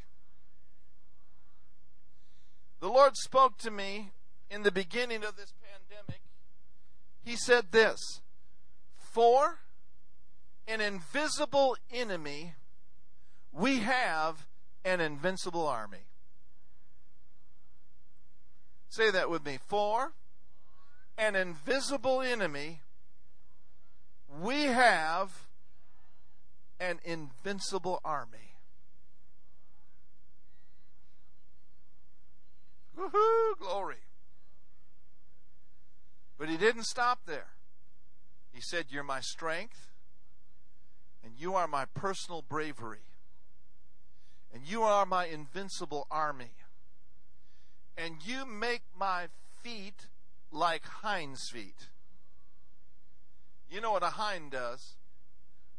The 2.81 2.89
Lord 2.89 3.17
spoke 3.17 3.59
to 3.59 3.71
me 3.71 4.13
in 4.51 4.63
the 4.63 4.73
beginning 4.73 5.25
of 5.25 5.37
this 5.37 5.53
pandemic, 5.63 6.21
he 7.23 7.37
said 7.37 7.73
this 7.73 7.99
For 8.97 9.61
an 10.67 10.81
invisible 10.81 11.77
enemy, 11.91 12.55
we 13.53 13.79
have 13.79 14.47
an 14.85 15.01
invincible 15.01 15.67
army. 15.67 16.07
Say 18.89 19.11
that 19.11 19.31
with 19.31 19.45
me. 19.45 19.59
For 19.67 20.13
an 21.19 21.35
invisible 21.35 22.21
enemy, 22.21 22.81
we 24.41 24.65
have 24.65 25.49
an 26.79 27.01
invincible 27.05 28.01
army. 28.05 28.55
Woohoo! 32.97 33.59
Glory. 33.59 33.97
But 36.39 36.49
he 36.49 36.57
didn't 36.57 36.85
stop 36.85 37.21
there. 37.27 37.49
He 38.53 38.61
said, 38.61 38.87
You're 38.91 39.03
my 39.03 39.21
strength, 39.21 39.91
and 41.25 41.33
you 41.37 41.55
are 41.55 41.67
my 41.67 41.87
personal 41.87 42.43
bravery, 42.43 43.07
and 44.55 44.63
you 44.69 44.83
are 44.83 45.05
my 45.05 45.27
invincible 45.27 46.07
army, 46.13 46.53
and 47.99 48.19
you 48.25 48.47
make 48.47 48.83
my 48.97 49.27
feet 49.63 50.07
like 50.53 50.85
hind's 51.03 51.51
feet. 51.51 51.89
You 53.69 53.81
know 53.81 53.91
what 53.91 54.05
a 54.05 54.11
hind 54.11 54.53
does? 54.53 54.95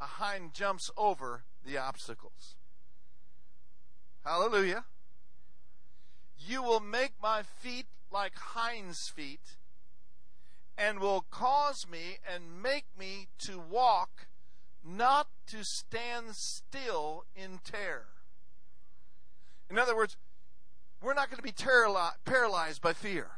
A 0.01 0.05
hind 0.05 0.53
jumps 0.53 0.91
over 0.97 1.43
the 1.65 1.77
obstacles. 1.77 2.55
Hallelujah. 4.25 4.83
You 6.37 6.61
will 6.61 6.81
make 6.81 7.13
my 7.23 7.43
feet 7.43 7.85
like 8.11 8.33
hind's 8.55 9.07
feet 9.07 9.55
and 10.77 10.99
will 10.99 11.25
cause 11.31 11.87
me 11.89 12.17
and 12.29 12.61
make 12.61 12.85
me 12.99 13.27
to 13.45 13.57
walk, 13.57 14.27
not 14.83 15.27
to 15.47 15.63
stand 15.63 16.35
still 16.35 17.23
in 17.35 17.59
terror. 17.63 18.14
In 19.69 19.77
other 19.77 19.95
words, 19.95 20.17
we're 21.01 21.13
not 21.13 21.29
going 21.29 21.37
to 21.37 21.43
be 21.43 21.53
paralyzed 22.25 22.81
by 22.81 22.93
fear. 22.93 23.31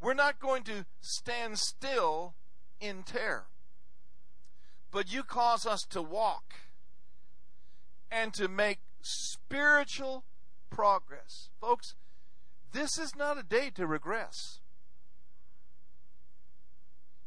We're 0.00 0.14
not 0.14 0.40
going 0.40 0.64
to 0.64 0.84
stand 1.00 1.58
still 1.58 2.34
in 2.80 3.02
terror. 3.04 3.46
But 4.90 5.12
you 5.12 5.22
cause 5.22 5.64
us 5.64 5.82
to 5.90 6.02
walk 6.02 6.54
and 8.10 8.34
to 8.34 8.48
make 8.48 8.80
spiritual 9.00 10.24
progress. 10.70 11.48
Folks, 11.60 11.94
this 12.72 12.98
is 12.98 13.14
not 13.16 13.38
a 13.38 13.42
day 13.42 13.70
to 13.74 13.86
regress. 13.86 14.60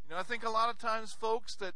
You 0.08 0.14
know, 0.14 0.20
I 0.20 0.24
think 0.24 0.44
a 0.44 0.50
lot 0.50 0.70
of 0.70 0.78
times 0.78 1.14
folks 1.14 1.56
that, 1.56 1.74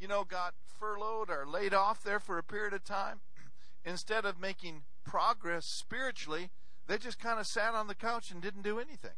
you 0.00 0.08
know, 0.08 0.24
got 0.24 0.54
furloughed 0.66 1.28
or 1.28 1.46
laid 1.46 1.74
off 1.74 2.02
there 2.02 2.20
for 2.20 2.38
a 2.38 2.42
period 2.42 2.72
of 2.72 2.84
time, 2.84 3.20
instead 3.84 4.24
of 4.24 4.40
making 4.40 4.82
progress 5.08 5.64
spiritually, 5.66 6.50
they 6.86 6.98
just 6.98 7.18
kind 7.18 7.40
of 7.40 7.46
sat 7.46 7.74
on 7.74 7.86
the 7.86 7.94
couch 7.94 8.30
and 8.30 8.42
didn't 8.42 8.62
do 8.62 8.78
anything. 8.78 9.16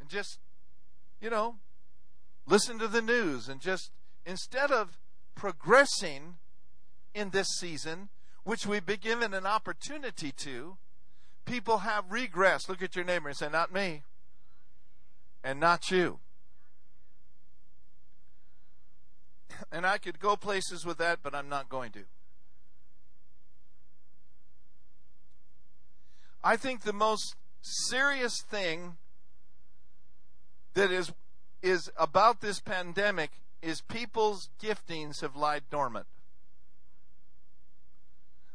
And 0.00 0.08
just, 0.08 0.40
you 1.20 1.30
know, 1.30 1.56
listen 2.44 2.78
to 2.80 2.88
the 2.88 3.00
news 3.00 3.48
and 3.48 3.60
just, 3.60 3.92
instead 4.26 4.72
of 4.72 4.98
progressing 5.36 6.36
in 7.14 7.30
this 7.30 7.46
season, 7.58 8.08
which 8.42 8.66
we've 8.66 8.84
been 8.84 8.98
given 9.00 9.32
an 9.32 9.46
opportunity 9.46 10.32
to, 10.32 10.76
people 11.44 11.78
have 11.78 12.08
regressed. 12.08 12.68
Look 12.68 12.82
at 12.82 12.96
your 12.96 13.04
neighbor 13.04 13.28
and 13.28 13.36
say, 13.36 13.48
Not 13.48 13.72
me, 13.72 14.02
and 15.44 15.60
not 15.60 15.90
you. 15.92 16.18
And 19.70 19.86
I 19.86 19.98
could 19.98 20.18
go 20.18 20.34
places 20.34 20.84
with 20.84 20.98
that, 20.98 21.20
but 21.22 21.34
I'm 21.34 21.48
not 21.48 21.68
going 21.68 21.92
to. 21.92 22.00
I 26.44 26.58
think 26.58 26.82
the 26.82 26.92
most 26.92 27.36
serious 27.62 28.42
thing 28.42 28.98
that 30.74 30.92
is 30.92 31.10
is 31.62 31.90
about 31.96 32.42
this 32.42 32.60
pandemic 32.60 33.30
is 33.62 33.80
people's 33.80 34.50
giftings 34.62 35.22
have 35.22 35.34
lied 35.34 35.62
dormant. 35.70 36.04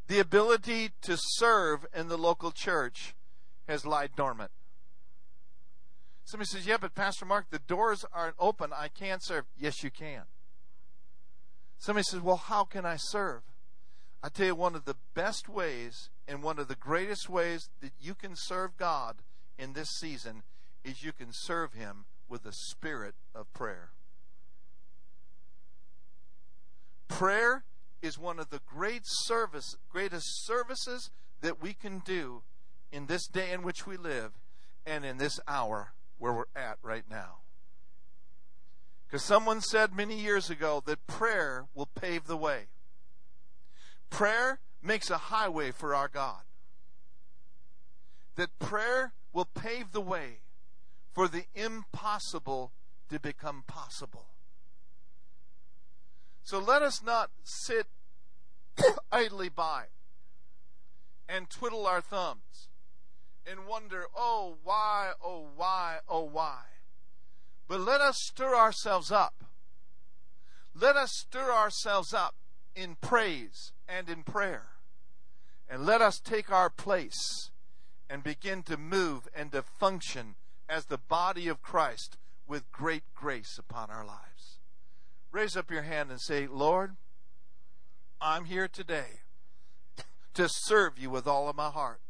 The 0.07 0.19
ability 0.19 0.91
to 1.01 1.17
serve 1.17 1.87
in 1.95 2.07
the 2.07 2.17
local 2.17 2.51
church 2.51 3.15
has 3.67 3.87
lied 3.87 4.11
dormant. 4.15 4.51
Somebody 6.25 6.47
says, 6.47 6.67
Yeah, 6.67 6.77
but 6.79 6.93
Pastor 6.93 7.25
Mark, 7.25 7.47
the 7.49 7.57
doors 7.57 8.05
aren't 8.13 8.35
open. 8.37 8.71
I 8.71 8.89
can't 8.89 9.23
serve. 9.23 9.45
Yes, 9.57 9.83
you 9.83 9.89
can. 9.89 10.23
Somebody 11.79 12.03
says, 12.03 12.21
Well, 12.21 12.37
how 12.37 12.63
can 12.63 12.85
I 12.85 12.97
serve? 12.97 13.41
I 14.21 14.29
tell 14.29 14.45
you, 14.45 14.55
one 14.55 14.75
of 14.75 14.85
the 14.85 14.97
best 15.15 15.49
ways 15.49 16.11
and 16.29 16.43
one 16.43 16.59
of 16.59 16.67
the 16.67 16.75
greatest 16.75 17.27
ways 17.27 17.69
that 17.81 17.91
you 17.99 18.13
can 18.13 18.35
serve 18.35 18.77
God 18.77 19.15
in 19.57 19.73
this 19.73 19.89
season 19.89 20.43
is 20.83 21.03
you 21.03 21.11
can 21.11 21.29
serve 21.31 21.73
Him 21.73 22.05
with 22.29 22.45
a 22.45 22.53
spirit 22.53 23.15
of 23.33 23.51
prayer. 23.51 23.89
Prayer 27.07 27.63
is 28.03 28.19
one 28.19 28.39
of 28.39 28.51
the 28.51 28.61
great 28.63 29.01
service, 29.03 29.75
greatest 29.89 30.45
services 30.45 31.09
that 31.41 31.59
we 31.59 31.73
can 31.73 32.03
do 32.05 32.43
in 32.91 33.07
this 33.07 33.27
day 33.27 33.51
in 33.51 33.63
which 33.63 33.87
we 33.87 33.97
live 33.97 34.33
and 34.85 35.03
in 35.03 35.17
this 35.17 35.39
hour 35.47 35.93
where 36.19 36.31
we're 36.31 36.43
at 36.55 36.77
right 36.83 37.05
now. 37.09 37.39
Because 39.07 39.23
someone 39.23 39.61
said 39.61 39.95
many 39.95 40.15
years 40.15 40.51
ago 40.51 40.83
that 40.85 41.07
prayer 41.07 41.65
will 41.73 41.87
pave 41.87 42.27
the 42.27 42.37
way. 42.37 42.67
Prayer 44.11 44.59
makes 44.81 45.09
a 45.09 45.17
highway 45.17 45.71
for 45.71 45.93
our 45.93 46.07
God. 46.07 46.41
That 48.35 48.57
prayer 48.59 49.13
will 49.33 49.45
pave 49.45 49.91
the 49.91 50.01
way 50.01 50.39
for 51.11 51.27
the 51.27 51.45
impossible 51.53 52.71
to 53.09 53.19
become 53.19 53.63
possible. 53.67 54.27
So 56.43 56.59
let 56.59 56.81
us 56.81 57.03
not 57.03 57.31
sit 57.43 57.87
idly 59.11 59.49
by 59.49 59.85
and 61.27 61.49
twiddle 61.49 61.85
our 61.85 62.01
thumbs 62.01 62.69
and 63.45 63.67
wonder, 63.67 64.05
oh, 64.15 64.57
why, 64.63 65.11
oh, 65.23 65.47
why, 65.55 65.97
oh, 66.07 66.23
why. 66.23 66.61
But 67.67 67.81
let 67.81 68.01
us 68.01 68.17
stir 68.19 68.55
ourselves 68.55 69.11
up. 69.11 69.43
Let 70.73 70.95
us 70.95 71.11
stir 71.13 71.51
ourselves 71.51 72.13
up 72.13 72.35
in 72.75 72.95
praise 73.01 73.73
and 73.89 74.09
in 74.09 74.23
prayer. 74.23 74.67
And 75.69 75.85
let 75.85 76.01
us 76.01 76.19
take 76.19 76.51
our 76.51 76.69
place 76.69 77.51
and 78.09 78.23
begin 78.23 78.63
to 78.63 78.77
move 78.77 79.27
and 79.35 79.51
to 79.51 79.61
function 79.61 80.35
as 80.67 80.85
the 80.85 80.97
body 80.97 81.47
of 81.47 81.61
Christ 81.61 82.17
with 82.47 82.71
great 82.71 83.03
grace 83.15 83.57
upon 83.59 83.89
our 83.89 84.05
lives 84.05 84.29
raise 85.31 85.55
up 85.55 85.69
your 85.69 85.83
hand 85.83 86.09
and 86.09 86.19
say, 86.19 86.47
Lord, 86.47 86.95
I'm 88.21 88.45
here 88.45 88.67
today 88.67 89.21
to 90.33 90.49
serve 90.49 90.97
you 90.97 91.09
with 91.09 91.27
all 91.27 91.49
of 91.49 91.55
my 91.55 91.69
heart. 91.69 92.01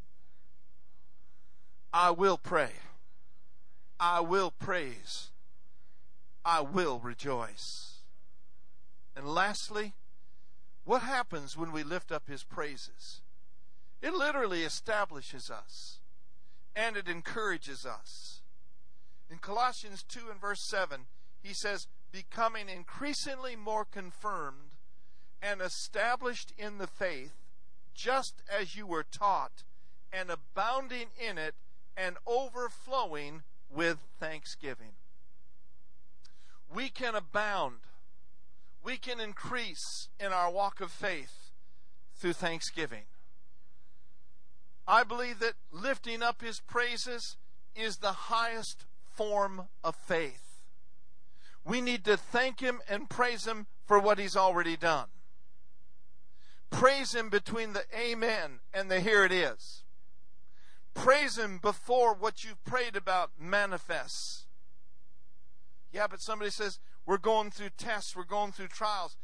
I 1.91 2.11
will 2.11 2.37
pray. 2.37 2.71
I 3.99 4.21
will 4.21 4.51
praise. 4.51 5.31
I 6.45 6.61
will 6.61 6.99
rejoice. 6.99 8.01
And 9.15 9.27
lastly, 9.27 9.93
what 10.89 11.03
happens 11.03 11.55
when 11.55 11.71
we 11.71 11.83
lift 11.83 12.11
up 12.11 12.27
his 12.27 12.43
praises? 12.43 13.21
It 14.01 14.11
literally 14.11 14.63
establishes 14.63 15.51
us 15.51 15.99
and 16.75 16.97
it 16.97 17.07
encourages 17.07 17.85
us. 17.85 18.41
In 19.29 19.37
Colossians 19.37 20.01
2 20.01 20.21
and 20.31 20.41
verse 20.41 20.67
7, 20.67 21.01
he 21.43 21.53
says, 21.53 21.85
becoming 22.11 22.69
increasingly 22.69 23.55
more 23.55 23.85
confirmed 23.85 24.71
and 25.43 25.61
established 25.61 26.53
in 26.57 26.79
the 26.79 26.87
faith, 26.87 27.33
just 27.93 28.41
as 28.51 28.75
you 28.75 28.87
were 28.87 29.05
taught, 29.11 29.61
and 30.11 30.31
abounding 30.31 31.09
in 31.23 31.37
it 31.37 31.53
and 31.95 32.17
overflowing 32.25 33.43
with 33.69 33.99
thanksgiving. 34.19 34.93
We 36.73 36.89
can 36.89 37.13
abound, 37.13 37.81
we 38.83 38.97
can 38.97 39.19
increase 39.19 40.09
in 40.19 40.27
our 40.27 40.51
walk 40.51 40.81
of 40.81 40.91
faith 40.91 41.51
through 42.15 42.33
thanksgiving. 42.33 43.03
I 44.87 45.03
believe 45.03 45.39
that 45.39 45.53
lifting 45.71 46.23
up 46.23 46.41
his 46.41 46.59
praises 46.59 47.37
is 47.75 47.97
the 47.97 48.11
highest 48.11 48.85
form 49.15 49.67
of 49.83 49.95
faith. 49.95 50.49
We 51.65 51.81
need 51.81 52.03
to 52.05 52.17
thank 52.17 52.61
Him 52.61 52.81
and 52.89 53.09
praise 53.09 53.45
Him 53.45 53.67
for 53.85 53.99
what 53.99 54.17
He's 54.17 54.35
already 54.35 54.75
done. 54.75 55.07
Praise 56.71 57.13
Him 57.13 57.29
between 57.29 57.73
the 57.73 57.83
Amen 57.95 58.59
and 58.73 58.89
the 58.89 58.99
Here 58.99 59.23
it 59.23 59.31
is. 59.31 59.83
Praise 60.93 61.37
Him 61.37 61.59
before 61.61 62.13
what 62.13 62.43
you've 62.43 62.63
prayed 62.63 62.95
about 62.95 63.31
manifests. 63.39 64.47
Yeah, 65.91 66.07
but 66.07 66.21
somebody 66.21 66.51
says, 66.51 66.79
we're 67.09 67.17
going 67.17 67.49
through 67.49 67.71
tests, 67.75 68.15
we're 68.15 68.23
going 68.23 68.51
through 68.51 68.67
trials. 68.67 69.17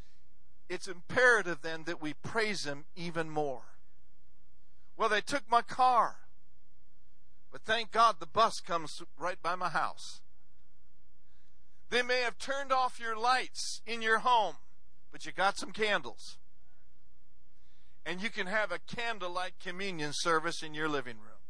It's 0.67 0.87
imperative 0.87 1.59
then 1.61 1.83
that 1.83 2.01
we 2.01 2.13
praise 2.13 2.65
Him 2.65 2.85
even 2.95 3.29
more. 3.29 3.61
Well, 4.97 5.07
they 5.07 5.21
took 5.21 5.43
my 5.47 5.61
car, 5.61 6.15
but 7.51 7.61
thank 7.61 7.91
God 7.91 8.15
the 8.19 8.25
bus 8.25 8.59
comes 8.59 9.03
right 9.19 9.39
by 9.39 9.53
my 9.53 9.69
house. 9.69 10.21
They 11.91 12.01
may 12.01 12.21
have 12.21 12.39
turned 12.39 12.71
off 12.71 12.99
your 12.99 13.15
lights 13.15 13.81
in 13.85 14.01
your 14.01 14.17
home, 14.17 14.55
but 15.11 15.27
you 15.27 15.31
got 15.31 15.59
some 15.59 15.69
candles. 15.69 16.39
And 18.03 18.19
you 18.19 18.31
can 18.31 18.47
have 18.47 18.71
a 18.71 18.79
candlelight 18.79 19.59
communion 19.63 20.09
service 20.11 20.63
in 20.63 20.73
your 20.73 20.89
living 20.89 21.17
room. 21.17 21.43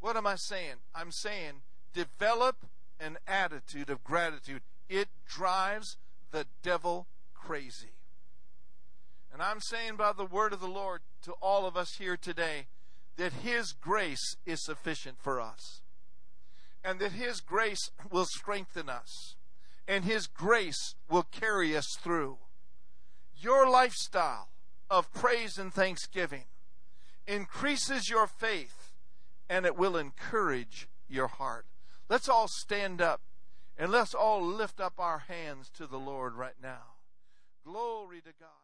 What 0.00 0.16
am 0.16 0.26
I 0.26 0.36
saying? 0.36 0.76
I'm 0.94 1.12
saying 1.12 1.60
develop 1.92 2.64
an 2.98 3.18
attitude 3.26 3.90
of 3.90 4.02
gratitude. 4.02 4.62
It 4.90 5.08
drives 5.24 5.96
the 6.32 6.46
devil 6.64 7.06
crazy. 7.32 7.94
And 9.32 9.40
I'm 9.40 9.60
saying 9.60 9.94
by 9.96 10.12
the 10.12 10.26
word 10.26 10.52
of 10.52 10.60
the 10.60 10.66
Lord 10.66 11.02
to 11.22 11.32
all 11.40 11.64
of 11.64 11.76
us 11.76 11.94
here 11.98 12.16
today 12.16 12.66
that 13.16 13.32
His 13.44 13.72
grace 13.72 14.36
is 14.44 14.64
sufficient 14.64 15.18
for 15.20 15.40
us 15.40 15.82
and 16.84 16.98
that 16.98 17.12
His 17.12 17.40
grace 17.40 17.90
will 18.10 18.24
strengthen 18.24 18.88
us 18.88 19.36
and 19.86 20.04
His 20.04 20.26
grace 20.26 20.96
will 21.08 21.22
carry 21.22 21.76
us 21.76 21.86
through. 22.02 22.38
Your 23.40 23.70
lifestyle 23.70 24.48
of 24.90 25.12
praise 25.12 25.56
and 25.56 25.72
thanksgiving 25.72 26.46
increases 27.28 28.10
your 28.10 28.26
faith 28.26 28.92
and 29.48 29.64
it 29.64 29.76
will 29.76 29.96
encourage 29.96 30.88
your 31.08 31.28
heart. 31.28 31.66
Let's 32.08 32.28
all 32.28 32.48
stand 32.48 33.00
up 33.00 33.20
and 33.80 33.90
let's 33.90 34.14
all 34.14 34.44
lift 34.44 34.78
up 34.78 34.92
our 34.98 35.20
hands 35.20 35.70
to 35.70 35.86
the 35.86 35.98
Lord 35.98 36.34
right 36.34 36.54
now. 36.62 36.98
Glory 37.64 38.20
to 38.20 38.32
God. 38.38 38.59